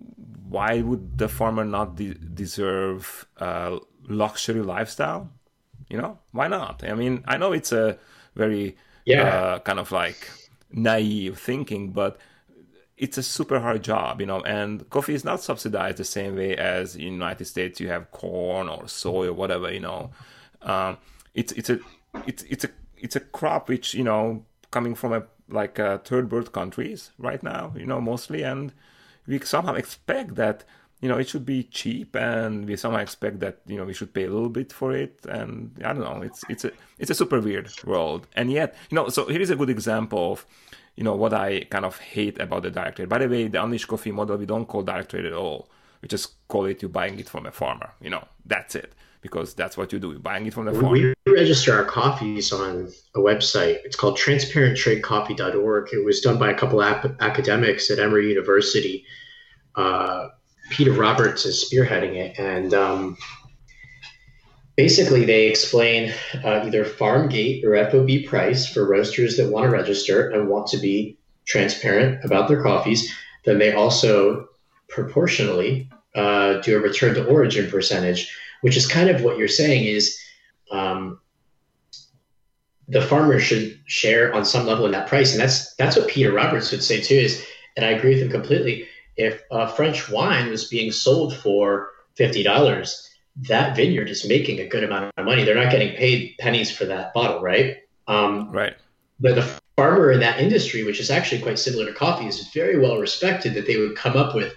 [0.48, 5.30] why would the farmer not de- deserve a luxury lifestyle?
[5.90, 6.84] You know, why not?
[6.86, 7.98] I mean, I know it's a
[8.36, 9.24] very yeah.
[9.24, 10.30] uh, kind of like
[10.72, 12.18] naive thinking, but
[13.02, 16.56] it's a super hard job, you know, and coffee is not subsidized the same way
[16.56, 20.12] as in United States you have corn or soy or whatever, you know.
[20.62, 20.98] Um,
[21.34, 21.80] it's it's a
[22.28, 26.54] it's it's a it's a crop which you know coming from a like third world
[26.54, 28.72] countries right now, you know, mostly, and
[29.26, 30.64] we somehow expect that
[31.02, 34.14] you know, it should be cheap, and we somehow expect that you know we should
[34.14, 37.16] pay a little bit for it, and I don't know, it's it's a it's a
[37.16, 40.46] super weird world, and yet you know, so here is a good example of
[40.96, 43.10] you know what I kind of hate about the direct trade.
[43.10, 45.70] By the way, the unleashed coffee model we don't call direct trade at all.
[46.02, 47.92] We just call it you buying it from a farmer.
[48.02, 50.12] You know, that's it because that's what you do.
[50.12, 50.92] You're buying it from the farmer.
[50.92, 53.78] We register our coffees on a website.
[53.86, 55.90] It's called transparenttradecoffee.org.
[55.94, 59.06] It was done by a couple of academics at Emory University.
[59.76, 60.30] Uh,
[60.72, 63.18] Peter Roberts is spearheading it, and um,
[64.76, 66.14] basically they explain
[66.44, 70.68] uh, either farm gate or FOB price for roasters that want to register and want
[70.68, 73.14] to be transparent about their coffees.
[73.46, 74.48] Then they also
[74.88, 79.86] proportionally uh, do a return to origin percentage, which is kind of what you're saying
[79.86, 80.18] is
[80.72, 81.20] um,
[82.88, 86.32] the farmer should share on some level in that price, and that's that's what Peter
[86.32, 87.16] Roberts would say too.
[87.16, 87.46] Is
[87.76, 92.44] and I agree with him completely if a French wine was being sold for fifty
[92.44, 93.10] dollars,
[93.48, 95.44] that vineyard is making a good amount of money.
[95.44, 97.78] They're not getting paid pennies for that bottle, right?
[98.08, 98.76] Um, right.
[99.20, 102.80] But the farmer in that industry, which is actually quite similar to coffee, is very
[102.80, 104.54] well respected that they would come up with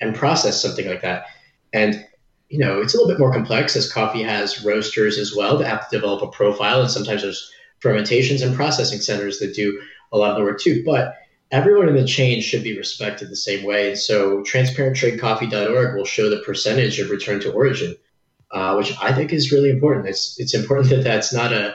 [0.00, 1.26] and process something like that.
[1.72, 2.04] And
[2.48, 5.66] you know, it's a little bit more complex as coffee has roasters as well that
[5.66, 7.50] have to develop a profile, and sometimes there's
[7.80, 9.80] fermentations and processing centers that do
[10.12, 10.82] a lot of the work too.
[10.84, 11.16] But
[11.50, 13.88] everyone in the chain should be respected the same way.
[13.88, 17.96] And so transparenttradecoffee.org will show the percentage of return to origin,
[18.50, 20.08] uh, which I think is really important.
[20.08, 21.74] It's, it's important that that's not a,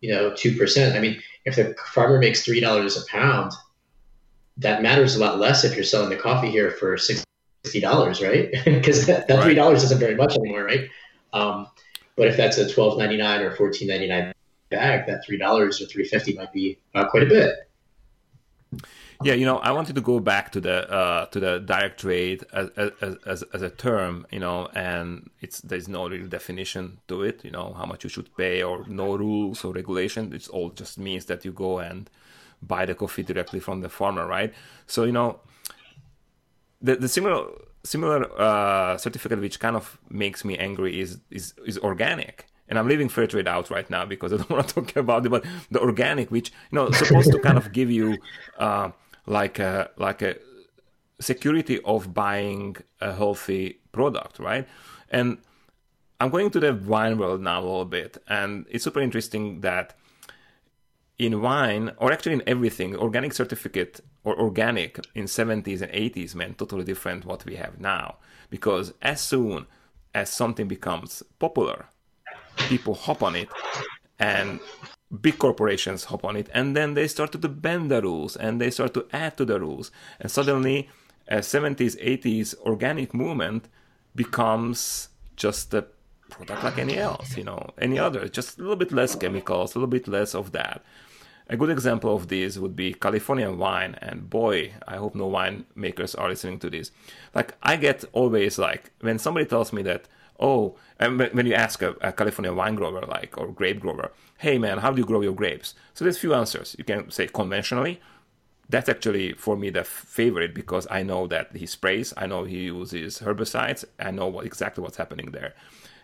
[0.00, 0.96] you know, 2%.
[0.96, 2.62] I mean, if the farmer makes $3
[3.02, 3.52] a pound,
[4.56, 7.24] that matters a lot less if you're selling the coffee here for $60,
[7.64, 8.50] right?
[8.64, 9.74] Because that, that $3 right.
[9.74, 10.88] isn't very much anymore, right?
[11.32, 11.68] Um,
[12.16, 14.32] but if that's a $12.99 or $14.99
[14.70, 17.54] bag, that $3 or $3.50 might be uh, quite a bit.
[19.22, 22.42] Yeah, you know, I wanted to go back to the uh, to the direct trade
[22.54, 27.22] as, as, as, as, a term, you know, and it's there's no real definition to
[27.22, 30.32] it, you know, how much you should pay or no rules or regulation.
[30.32, 32.08] It all just means that you go and
[32.62, 34.54] buy the coffee directly from the farmer, right?
[34.86, 35.40] So you know,
[36.80, 37.46] the the similar
[37.84, 42.86] similar uh, certificate which kind of makes me angry is is is organic and I'm
[42.86, 45.44] leaving fair trade out right now because I don't want to talk about it, but
[45.70, 48.16] the organic, which you know, supposed to kind of give you
[48.58, 48.92] uh,
[49.26, 50.36] like a like a
[51.20, 54.66] security of buying a healthy product, right?
[55.10, 55.38] And
[56.20, 59.96] I'm going to the wine world now a little bit, and it's super interesting that
[61.18, 66.58] in wine, or actually in everything, organic certificate or organic in 70s and 80s meant
[66.58, 68.16] totally different what we have now.
[68.48, 69.66] Because as soon
[70.14, 71.86] as something becomes popular,
[72.68, 73.48] people hop on it,
[74.18, 74.60] and
[75.20, 78.70] big corporations hop on it and then they start to bend the rules and they
[78.70, 79.90] start to add to the rules
[80.20, 80.88] and suddenly
[81.28, 83.68] a 70s 80s organic movement
[84.14, 85.84] becomes just a
[86.28, 89.78] product like any else you know any other just a little bit less chemicals a
[89.78, 90.84] little bit less of that
[91.50, 95.66] a good example of this would be Californian wine, and boy, I hope no wine
[95.74, 96.92] makers are listening to this.
[97.34, 100.06] Like, I get always like when somebody tells me that
[100.40, 104.58] oh, and when you ask a, a, California wine grower, like or grape grower, hey
[104.58, 105.74] man, how do you grow your grapes?
[105.94, 106.74] So there's few answers.
[106.78, 108.00] You can say conventionally.
[108.68, 112.64] That's actually for me the favorite because I know that he sprays, I know he
[112.64, 115.54] uses herbicides, I know what, exactly what's happening there.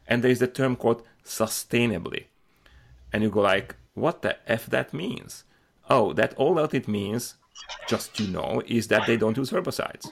[0.08, 2.24] And there is the term called sustainably,
[3.12, 5.44] and you go like, what the f that means?
[5.88, 7.34] Oh, that all that it means,
[7.86, 10.10] just you know, is that they don't use herbicides,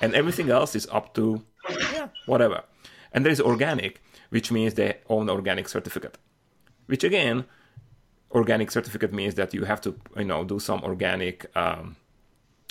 [0.00, 1.42] and everything else is up to
[1.92, 2.62] yeah, whatever.
[3.12, 6.18] And there is organic, which means they own organic certificate.
[6.86, 7.44] Which again,
[8.30, 11.96] organic certificate means that you have to, you know, do some organic um,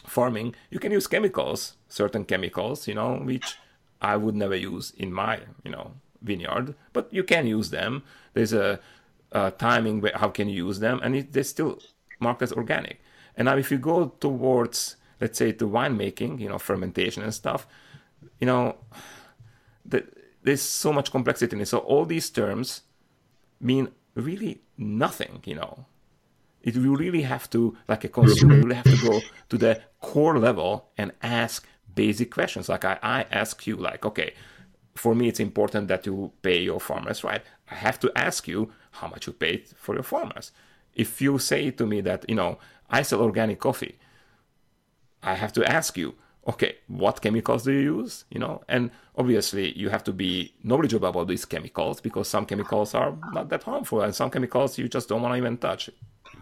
[0.05, 0.55] farming.
[0.69, 3.57] You can use chemicals, certain chemicals, you know, which
[4.01, 8.03] I would never use in my, you know, vineyard, but you can use them.
[8.33, 8.79] There's a,
[9.31, 11.79] a timing where how can you use them, and it, they're still
[12.19, 13.01] marked as organic.
[13.37, 17.67] And now, if you go towards, let's say, to winemaking, you know, fermentation and stuff,
[18.39, 18.77] you know,
[19.85, 20.05] the,
[20.45, 21.67] there's so much complexity in it.
[21.67, 22.83] So all these terms
[23.59, 25.85] mean really nothing, you know.
[26.61, 29.19] It, you really have to, like a consumer, you really have to go
[29.49, 32.69] to the core level and ask basic questions.
[32.69, 34.33] Like I, I ask you, like, okay,
[34.95, 37.41] for me, it's important that you pay your farmers, right?
[37.69, 40.51] I have to ask you how much you paid for your farmers.
[40.93, 42.57] If you say to me that, you know,
[42.89, 43.97] I sell organic coffee,
[45.21, 46.15] I have to ask you,
[46.47, 48.25] okay, what chemicals do you use?
[48.29, 52.93] You know, and obviously you have to be knowledgeable about these chemicals because some chemicals
[52.93, 55.89] are not that harmful, and some chemicals you just don't want to even touch.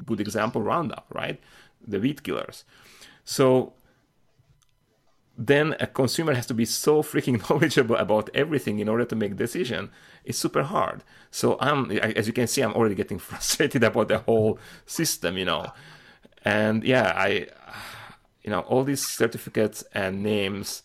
[0.05, 1.39] Good example, Roundup, right?
[1.87, 2.65] The weed killers.
[3.23, 3.73] So
[5.37, 9.35] then a consumer has to be so freaking knowledgeable about everything in order to make
[9.35, 9.89] decision.
[10.25, 11.03] It's super hard.
[11.31, 15.45] So I'm, as you can see, I'm already getting frustrated about the whole system, you
[15.45, 15.71] know.
[16.45, 17.47] And yeah, I,
[18.43, 20.83] you know, all these certificates and names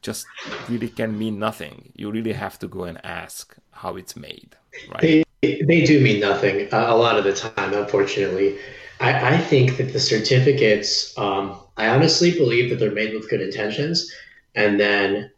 [0.00, 0.26] just
[0.68, 1.92] really can mean nothing.
[1.94, 4.56] You really have to go and ask how it's made,
[4.90, 5.24] right?
[5.42, 8.58] They, they do mean nothing uh, a lot of the time, unfortunately.
[9.00, 13.40] I, I think that the certificates, um, I honestly believe that they're made with good
[13.40, 14.10] intentions,
[14.54, 15.30] and then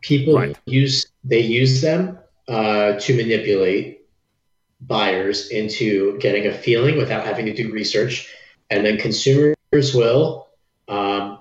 [0.00, 0.56] people right.
[0.66, 4.06] use they use them uh, to manipulate
[4.80, 8.32] buyers into getting a feeling without having to do research,
[8.70, 10.48] and then consumers will
[10.92, 11.38] um,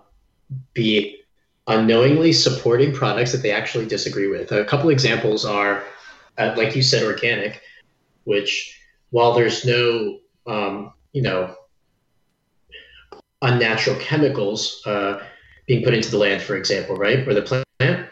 [0.73, 1.19] be
[1.67, 4.51] unknowingly supporting products that they actually disagree with.
[4.51, 5.83] A couple examples are,
[6.37, 7.61] uh, like you said, organic,
[8.23, 8.79] which
[9.09, 11.55] while there's no um, you know
[13.41, 15.21] unnatural chemicals uh,
[15.67, 18.07] being put into the land, for example, right, or the plant,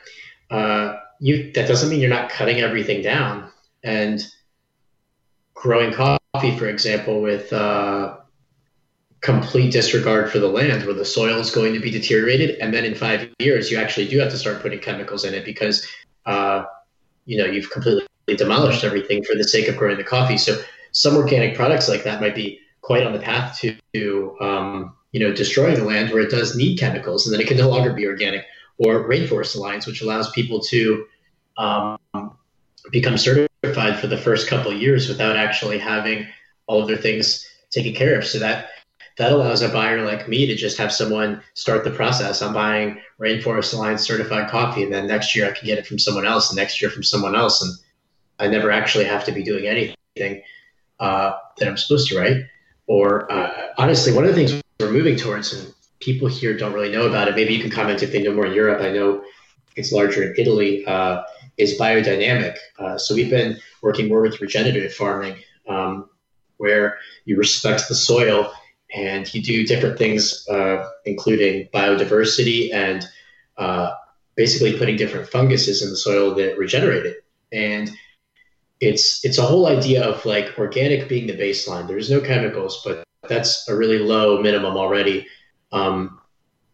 [0.51, 3.49] uh, you that doesn't mean you're not cutting everything down
[3.83, 4.27] and
[5.53, 8.17] growing coffee, for example, with uh,
[9.21, 12.85] complete disregard for the land, where the soil is going to be deteriorated, and then
[12.85, 15.87] in five years you actually do have to start putting chemicals in it because
[16.25, 16.63] uh,
[17.25, 20.37] you know you've completely demolished everything for the sake of growing the coffee.
[20.37, 20.61] So
[20.91, 23.59] some organic products like that might be quite on the path
[23.93, 27.47] to um, you know, destroying the land where it does need chemicals, and then it
[27.47, 28.45] can no longer be organic.
[28.77, 31.05] Or Rainforest Alliance, which allows people to
[31.57, 31.97] um,
[32.91, 36.27] become certified for the first couple years without actually having
[36.67, 38.25] all of their things taken care of.
[38.25, 38.69] So that
[39.19, 42.41] that allows a buyer like me to just have someone start the process.
[42.41, 45.99] I'm buying Rainforest Alliance certified coffee, and then next year I can get it from
[45.99, 47.73] someone else, and next year from someone else, and
[48.39, 50.41] I never actually have to be doing anything
[51.01, 52.37] uh, that I'm supposed to, right?
[52.87, 56.91] Or uh, honestly, one of the things we're moving towards, and people here don't really
[56.91, 57.35] know about it.
[57.35, 58.81] Maybe you can comment if they know more in Europe.
[58.81, 59.21] I know
[59.75, 60.85] it's larger in Italy.
[60.85, 61.23] Uh,
[61.57, 62.55] is biodynamic.
[62.79, 65.35] Uh, so we've been working more with regenerative farming,
[65.67, 66.09] um,
[66.55, 68.53] where you respect the soil
[68.93, 73.05] and you do different things, uh, including biodiversity and
[73.57, 73.91] uh,
[74.35, 77.23] basically putting different funguses in the soil that regenerate it.
[77.51, 77.91] And
[78.79, 81.87] it's it's a whole idea of like organic being the baseline.
[81.87, 85.27] There's no chemicals, but that's a really low minimum already.
[85.71, 86.19] Um,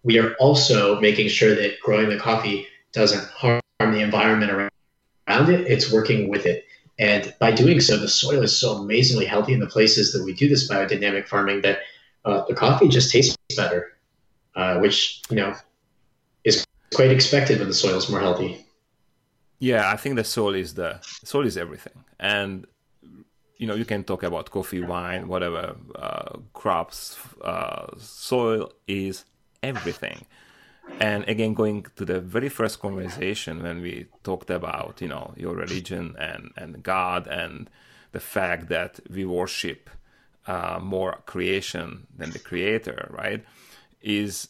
[0.03, 5.67] we are also making sure that growing the coffee doesn't harm the environment around it.
[5.67, 6.65] It's working with it.
[6.97, 10.33] And by doing so, the soil is so amazingly healthy in the places that we
[10.33, 11.79] do this biodynamic farming that
[12.25, 13.97] uh, the coffee just tastes better,
[14.55, 15.55] uh, which, you know,
[16.43, 18.65] is quite expected when the soil is more healthy.
[19.59, 22.03] Yeah, I think the soil is the soil is everything.
[22.19, 22.67] And
[23.57, 29.25] you know you can talk about coffee wine whatever uh, crops uh, soil is
[29.63, 30.25] everything
[30.99, 35.55] and again going to the very first conversation when we talked about you know your
[35.55, 37.69] religion and and god and
[38.11, 39.89] the fact that we worship
[40.47, 43.43] uh, more creation than the creator right
[44.01, 44.49] is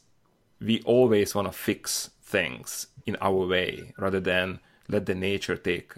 [0.59, 5.93] we always want to fix things in our way rather than let the nature take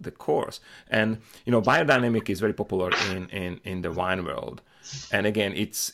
[0.00, 0.60] the course.
[0.88, 4.62] And you know, biodynamic is very popular in in in the wine world.
[5.12, 5.92] And again, it's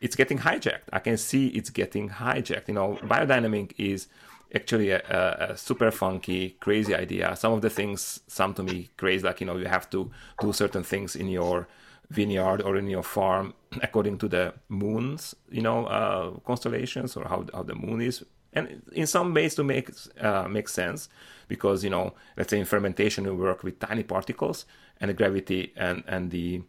[0.00, 0.88] it's getting hijacked.
[0.92, 2.68] I can see it's getting hijacked.
[2.68, 4.08] You know, biodynamic is
[4.54, 7.34] actually a, a, a, super funky, crazy idea.
[7.34, 10.52] Some of the things sound to me crazy, like you know, you have to do
[10.52, 11.66] certain things in your
[12.10, 17.44] vineyard or in your farm according to the moons, you know, uh, constellations or how
[17.52, 18.24] how the moon is.
[18.52, 19.90] And in some ways, to make
[20.20, 21.08] uh, make sense,
[21.48, 24.64] because you know let's say in fermentation we work with tiny particles
[25.00, 26.62] and the gravity and and the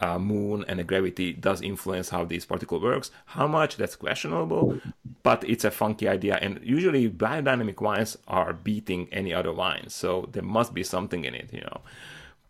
[0.00, 3.10] uh, moon and the gravity does influence how this particle works.
[3.26, 4.78] How much that's questionable,
[5.22, 6.36] but it's a funky idea.
[6.40, 11.34] And usually biodynamic wines are beating any other wines, so there must be something in
[11.34, 11.80] it, you know.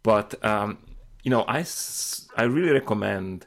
[0.02, 0.78] But um,
[1.24, 1.64] you know, I
[2.36, 3.46] I really recommend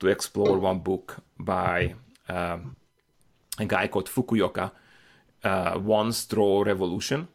[0.00, 1.94] to explore one book by
[2.28, 2.76] um,
[3.58, 4.72] a guy called Fukuoka,
[5.44, 7.28] uh, One Straw Revolution.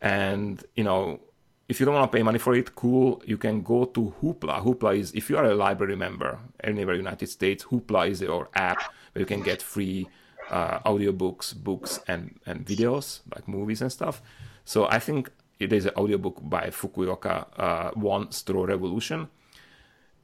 [0.00, 1.20] And, you know,
[1.68, 3.22] if you don't want to pay money for it, cool.
[3.24, 4.64] You can go to Hoopla.
[4.64, 8.82] Hoopla is, if you are a library member anywhere United States, Hoopla is your app
[9.12, 10.08] where you can get free
[10.50, 14.20] uh, audiobooks, books, and, and videos, like movies and stuff.
[14.64, 15.30] So I think
[15.60, 19.28] it is an audiobook by Fukuoka, uh, One Straw Revolution.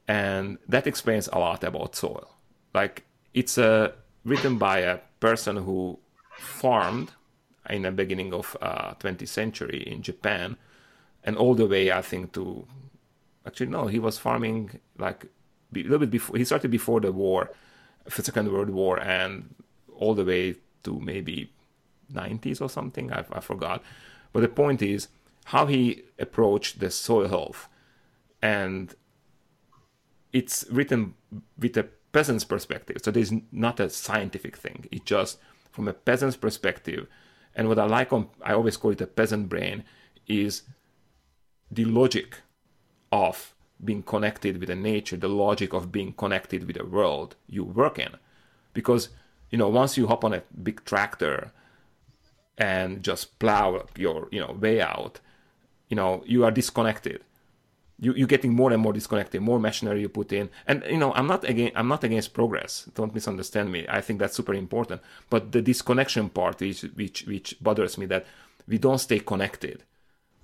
[0.07, 2.27] And that explains a lot about soil.
[2.73, 3.91] Like, it's uh,
[4.25, 5.99] written by a person who
[6.37, 7.11] farmed
[7.69, 10.57] in the beginning of uh, 20th century in Japan,
[11.23, 12.65] and all the way I think to
[13.45, 16.37] actually no, he was farming like a little bit before.
[16.37, 17.51] He started before the war,
[18.05, 19.53] the Second World War, and
[19.95, 21.51] all the way to maybe
[22.13, 23.11] 90s or something.
[23.11, 23.83] I, I forgot.
[24.31, 25.07] But the point is
[25.47, 27.69] how he approached the soil health.
[28.41, 28.93] And
[30.33, 31.13] it's written
[31.57, 32.97] with a peasant's perspective.
[33.01, 34.87] So there's not a scientific thing.
[34.91, 35.39] It's just
[35.71, 37.07] from a peasant's perspective.
[37.55, 39.85] And what I like on, I always call it a peasant brain,
[40.27, 40.63] is
[41.71, 42.41] the logic
[43.13, 47.63] of being connected with the nature, the logic of being connected with the world you
[47.63, 48.17] work in.
[48.73, 49.09] Because,
[49.49, 51.53] you know, once you hop on a big tractor
[52.57, 55.21] and just plow your, you know, way out,
[55.89, 57.23] you know, you are disconnected.
[57.99, 60.49] You, you're getting more and more disconnected, more machinery you put in.
[60.67, 62.87] And, you know, I'm not against, I'm not against progress.
[62.93, 63.87] Don't misunderstand me.
[63.89, 65.01] I think that's super important.
[65.29, 68.27] But the disconnection part is, which, which bothers me that
[68.67, 69.83] we don't stay connected,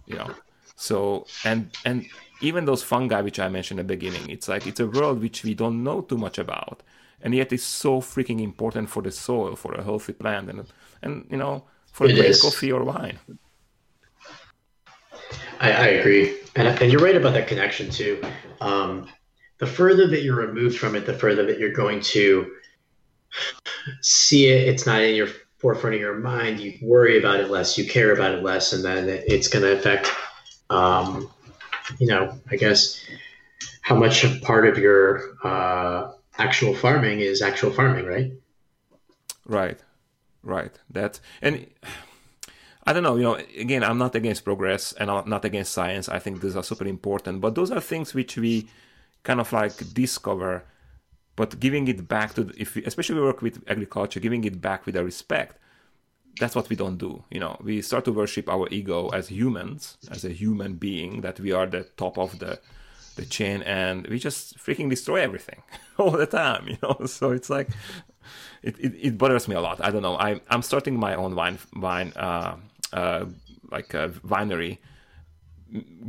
[0.08, 0.32] you know.
[0.76, 2.08] So, and, and
[2.42, 5.44] even those fungi which I mentioned at the beginning, it's like it's a world which
[5.44, 6.84] we don't know too much about,
[7.22, 10.66] and yet it's so freaking important for the soil, for a healthy plant, and
[11.02, 12.42] and you know for it a great is.
[12.42, 13.20] coffee or wine.
[15.60, 18.22] I, I agree, and, and you're right about that connection too.
[18.62, 19.08] Um,
[19.60, 22.52] the further that you're removed from it, the further that you're going to
[24.02, 24.68] see it.
[24.68, 25.28] It's not in your
[25.58, 26.60] forefront of your mind.
[26.60, 27.78] You worry about it less.
[27.78, 30.12] You care about it less, and then it's going to affect
[30.70, 31.30] um,
[32.00, 33.04] you know, I guess
[33.82, 38.32] how much of part of your uh, actual farming is actual farming, right?
[39.46, 39.80] Right,
[40.42, 40.72] right.
[40.90, 41.68] That and
[42.86, 43.16] I don't know.
[43.16, 46.10] You know, again, I'm not against progress and I'm not against science.
[46.10, 48.68] I think these are super important, but those are things which we
[49.24, 50.66] kind of like discover.
[51.36, 54.86] But giving it back to, if we, especially we work with agriculture, giving it back
[54.86, 55.58] with a respect
[56.40, 59.98] that's what we don't do you know we start to worship our ego as humans
[60.10, 62.60] as a human being that we are the top of the
[63.16, 65.62] the chain and we just freaking destroy everything
[65.98, 67.70] all the time you know so it's like
[68.64, 71.36] it, it, it, bothers me a lot i don't know I, i'm starting my own
[71.36, 72.56] wine wine uh,
[72.94, 73.26] uh,
[73.72, 74.78] like a winery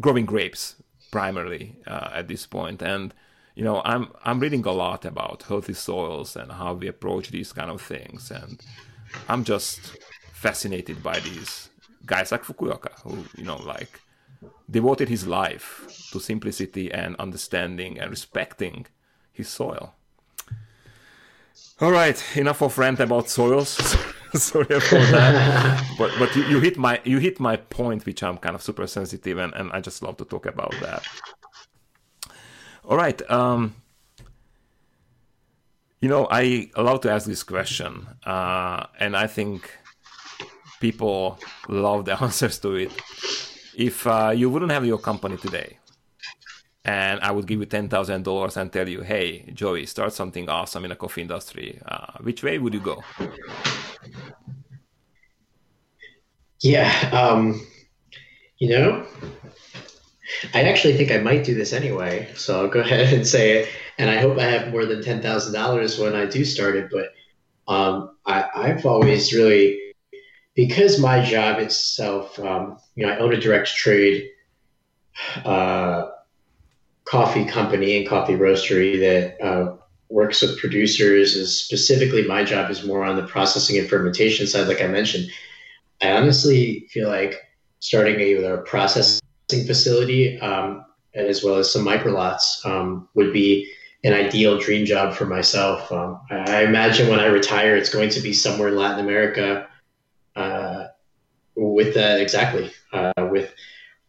[0.01, 0.76] growing grapes
[1.11, 3.14] primarily uh, at this point and
[3.55, 7.53] you know i'm i'm reading a lot about healthy soils and how we approach these
[7.53, 8.61] kind of things and
[9.28, 9.97] i'm just
[10.32, 11.70] fascinated by these
[12.07, 14.01] guys like Fukuoka, who you know like
[14.70, 18.87] devoted his life to simplicity and understanding and respecting
[19.32, 19.95] his soil.
[21.80, 23.97] All right, enough of rant about soils.
[24.37, 28.37] Sorry about that, but but you, you, hit my you hit my point, which I'm
[28.39, 31.07] kind of super sensitive, and, and I just love to talk about that.
[32.85, 33.76] All right, um,
[36.01, 39.70] you know I love to ask this question, uh, and I think
[40.80, 42.93] people love the answers to it.
[43.76, 45.78] If uh, you wouldn't have your company today,
[46.85, 50.49] and I would give you ten thousand dollars and tell you, "Hey, Joey, start something
[50.49, 53.03] awesome in the coffee industry," uh, which way would you go?
[56.61, 57.61] Yeah, um,
[58.59, 59.07] you know,
[60.55, 63.69] I actually think I might do this anyway, so I'll go ahead and say it.
[63.99, 66.89] And I hope I have more than ten thousand dollars when I do start it.
[66.91, 67.09] But
[67.73, 69.81] um, I, I've always really
[70.55, 74.29] because my job itself, um, you know, I own a direct trade
[75.45, 76.07] uh,
[77.05, 79.77] coffee company and coffee roastery that uh,
[80.09, 81.37] works with producers.
[81.37, 85.31] Is specifically my job is more on the processing and fermentation side, like I mentioned.
[86.03, 87.41] I honestly feel like
[87.81, 90.85] starting a, a processing facility um,
[91.15, 93.71] as well as some microlots um, would be
[94.03, 95.91] an ideal dream job for myself.
[95.91, 99.67] Um, I imagine when I retire, it's going to be somewhere in Latin America
[100.37, 100.89] uh,
[101.57, 103.55] with that exactly uh, with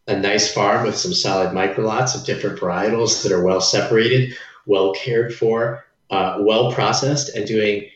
[0.08, 4.36] a nice farm with some solid microlots of different varietals that are well separated,
[4.66, 7.90] well cared for, uh, well processed, and doing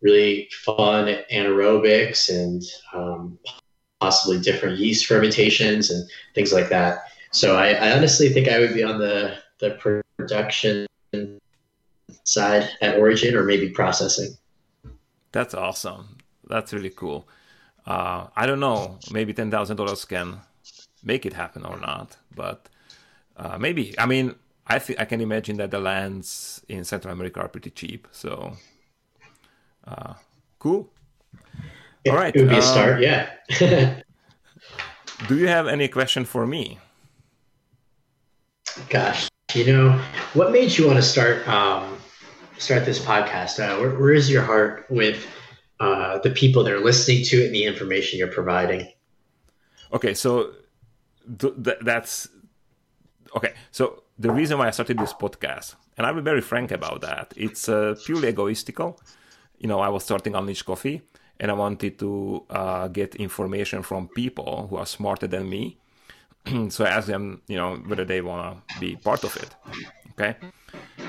[0.00, 3.38] really fun anaerobics and um,
[4.00, 7.04] possibly different yeast fermentations and things like that.
[7.30, 9.70] So I, I, honestly think I would be on the the
[10.18, 10.86] production
[12.24, 14.36] side at Origin or maybe processing.
[15.30, 16.18] That's awesome.
[16.48, 17.28] That's really cool.
[17.86, 18.98] Uh, I don't know.
[19.10, 20.40] Maybe ten thousand dollars can
[21.02, 22.68] make it happen or not, but
[23.36, 23.94] uh, maybe.
[23.98, 24.34] I mean,
[24.66, 28.08] I think I can imagine that the lands in Central America are pretty cheap.
[28.12, 28.56] So,
[29.86, 30.14] uh,
[30.58, 30.90] cool.
[32.08, 32.34] All right.
[32.34, 33.00] It would be a um, start.
[33.00, 33.30] Yeah.
[35.28, 36.78] do you have any question for me?
[38.88, 40.00] Gosh, you know,
[40.34, 41.98] what made you want to start um,
[42.58, 43.58] start this podcast?
[43.58, 45.26] Uh, where, where is your heart with?
[45.82, 48.88] uh, the people that are listening to it and the information you're providing.
[49.92, 50.52] Okay, so
[51.38, 52.28] th- th- that's
[53.34, 53.54] okay.
[53.72, 57.32] So the reason why I started this podcast, and I'll be very frank about that,
[57.36, 58.98] it's uh, purely egoistical.
[59.58, 61.02] You know, I was starting Unleash Coffee,
[61.40, 65.78] and I wanted to uh, get information from people who are smarter than me.
[66.68, 69.54] so I asked them, you know, whether they want to be part of it.
[70.12, 70.36] Okay.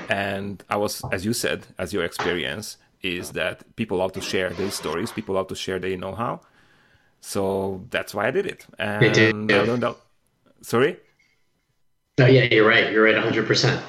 [0.08, 4.50] And I was, as you said, as your experience is that people love to share
[4.50, 6.40] their stories, people love to share their know how.
[7.20, 8.66] So that's why I did it.
[8.78, 10.00] And I learned out.
[10.62, 10.96] Sorry?
[12.16, 12.92] No, yeah, you're right.
[12.92, 13.82] You're right 100%.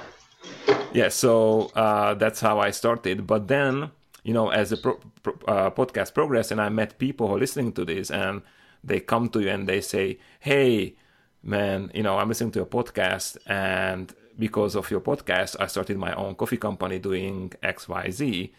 [0.94, 3.28] Yeah, so uh, that's how I started.
[3.28, 3.92] But then,
[4.24, 7.40] you know, as the pro- pro- uh, podcast progressed, and I met people who are
[7.40, 8.42] listening to this, and
[8.84, 10.96] they come to you and they say, "Hey,
[11.44, 15.98] man, you know, I'm listening to a podcast, and because of your podcast, I started
[15.98, 18.54] my own coffee company doing X, Y, Z."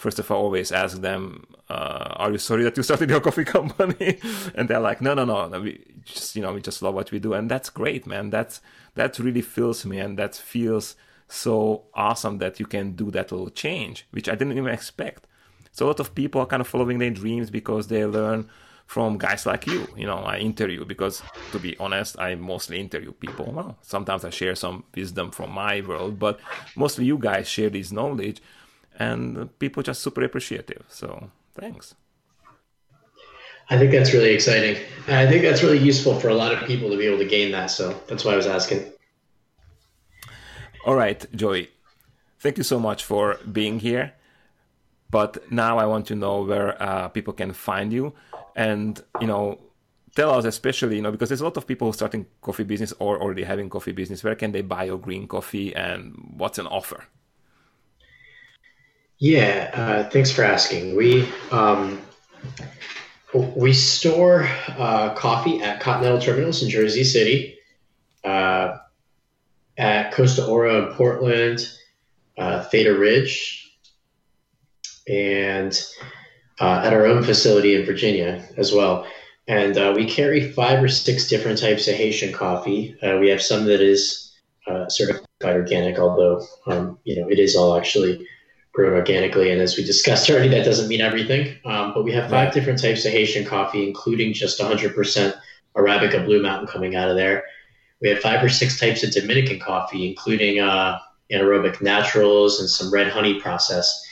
[0.00, 3.44] First of all, always ask them, uh, "Are you sorry that you started your coffee
[3.44, 4.18] company?"
[4.54, 5.60] and they're like, "No, no, no, no.
[5.60, 5.72] We
[6.04, 8.30] just, you know, we just love what we do, and that's great, man.
[8.30, 8.62] That's
[8.94, 10.96] that really fills me, and that feels."
[11.32, 15.28] so awesome that you can do that little change, which I didn't even expect.
[15.72, 18.48] So a lot of people are kind of following their dreams because they learn
[18.86, 19.86] from guys like you.
[19.96, 21.22] You know, I interview because
[21.52, 23.52] to be honest, I mostly interview people.
[23.52, 26.40] Well, sometimes I share some wisdom from my world, but
[26.74, 28.42] mostly you guys share this knowledge
[29.00, 30.84] and people just super appreciative.
[30.88, 31.94] So thanks.
[33.70, 34.76] I think that's really exciting.
[35.08, 37.52] I think that's really useful for a lot of people to be able to gain
[37.52, 37.70] that.
[37.70, 38.92] So that's why I was asking.
[40.84, 41.70] All right, Joey.
[42.40, 44.12] Thank you so much for being here.
[45.10, 48.12] But now I want to know where uh, people can find you,
[48.54, 49.58] and you know,
[50.14, 53.20] tell us especially, you know, because there's a lot of people starting coffee business or
[53.20, 54.22] already having coffee business.
[54.22, 57.04] Where can they buy your green coffee, and what's an offer?
[59.20, 60.96] Yeah, uh, thanks for asking.
[60.96, 62.00] We um,
[63.34, 67.58] we store uh, coffee at Continental Terminals in Jersey City.
[68.24, 68.78] Uh,
[69.76, 71.70] at Costa Oro in Portland,
[72.38, 73.74] uh, Theta Ridge,
[75.06, 75.78] and
[76.58, 79.06] uh, at our own facility in Virginia as well.
[79.48, 82.96] And uh, we carry five or six different types of Haitian coffee.
[83.02, 84.32] We have some that is
[84.88, 88.26] certified organic, although um, you know it is all actually
[88.80, 89.50] grown organically.
[89.50, 91.56] And as we discussed already, that doesn't mean everything.
[91.64, 95.34] Um, but we have five different types of Haitian coffee, including just 100%
[95.76, 97.44] Arabica Blue Mountain coming out of there
[98.00, 100.98] we have five or six types of Dominican coffee, including uh,
[101.30, 104.06] anaerobic naturals and some red honey process.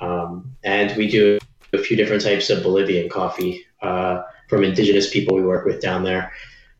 [0.00, 1.38] Um, and we do
[1.72, 6.04] a few different types of Bolivian coffee uh, from indigenous people we work with down
[6.04, 6.32] there.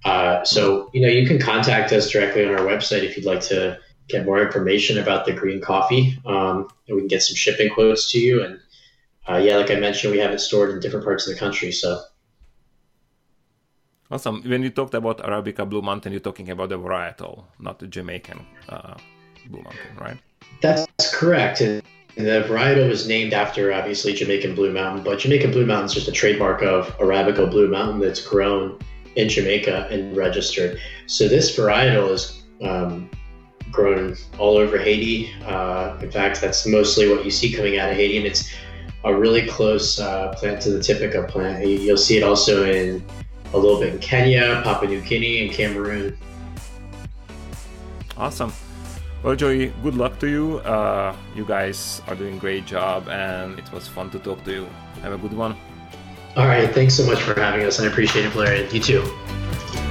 [0.05, 3.41] Uh, so, you know, you can contact us directly on our website if you'd like
[3.41, 3.79] to
[4.09, 6.19] get more information about the green coffee.
[6.27, 8.43] Um, and we can get some shipping quotes to you.
[8.43, 8.61] And
[9.29, 11.73] uh, yeah, like I mentioned, we have it stored in different parts of the country.
[11.73, 12.03] So
[14.11, 14.43] Awesome.
[14.43, 18.45] When you talked about Arabica Blue Mountain, you're talking about the varietal, not the Jamaican
[18.69, 18.95] uh,
[19.51, 20.17] Blue Mountain, right?
[20.63, 21.61] That's correct.
[21.61, 21.83] And
[22.17, 26.09] the varietal was named after obviously Jamaican Blue Mountain, but Jamaican Blue Mountain is just
[26.09, 28.79] a trademark of Arabica Blue Mountain that's grown
[29.17, 30.81] in Jamaica and registered.
[31.07, 33.11] So this varietal is um,
[33.71, 35.33] grown all over Haiti.
[35.45, 38.55] Uh, in fact, that's mostly what you see coming out of Haiti, and it's
[39.05, 41.66] a really close uh, plant to the Typica plant.
[41.66, 43.05] You'll see it also in
[43.55, 46.16] a little bit in Kenya, Papua New Guinea, and Cameroon.
[48.16, 48.53] Awesome.
[49.23, 50.59] Well, Joey, good luck to you.
[50.59, 54.53] Uh, you guys are doing a great job, and it was fun to talk to
[54.53, 54.69] you.
[55.03, 55.57] Have a good one.
[56.37, 56.73] All right.
[56.73, 57.79] Thanks so much for having us.
[57.79, 58.64] And I appreciate it, Blair.
[58.73, 59.88] You too.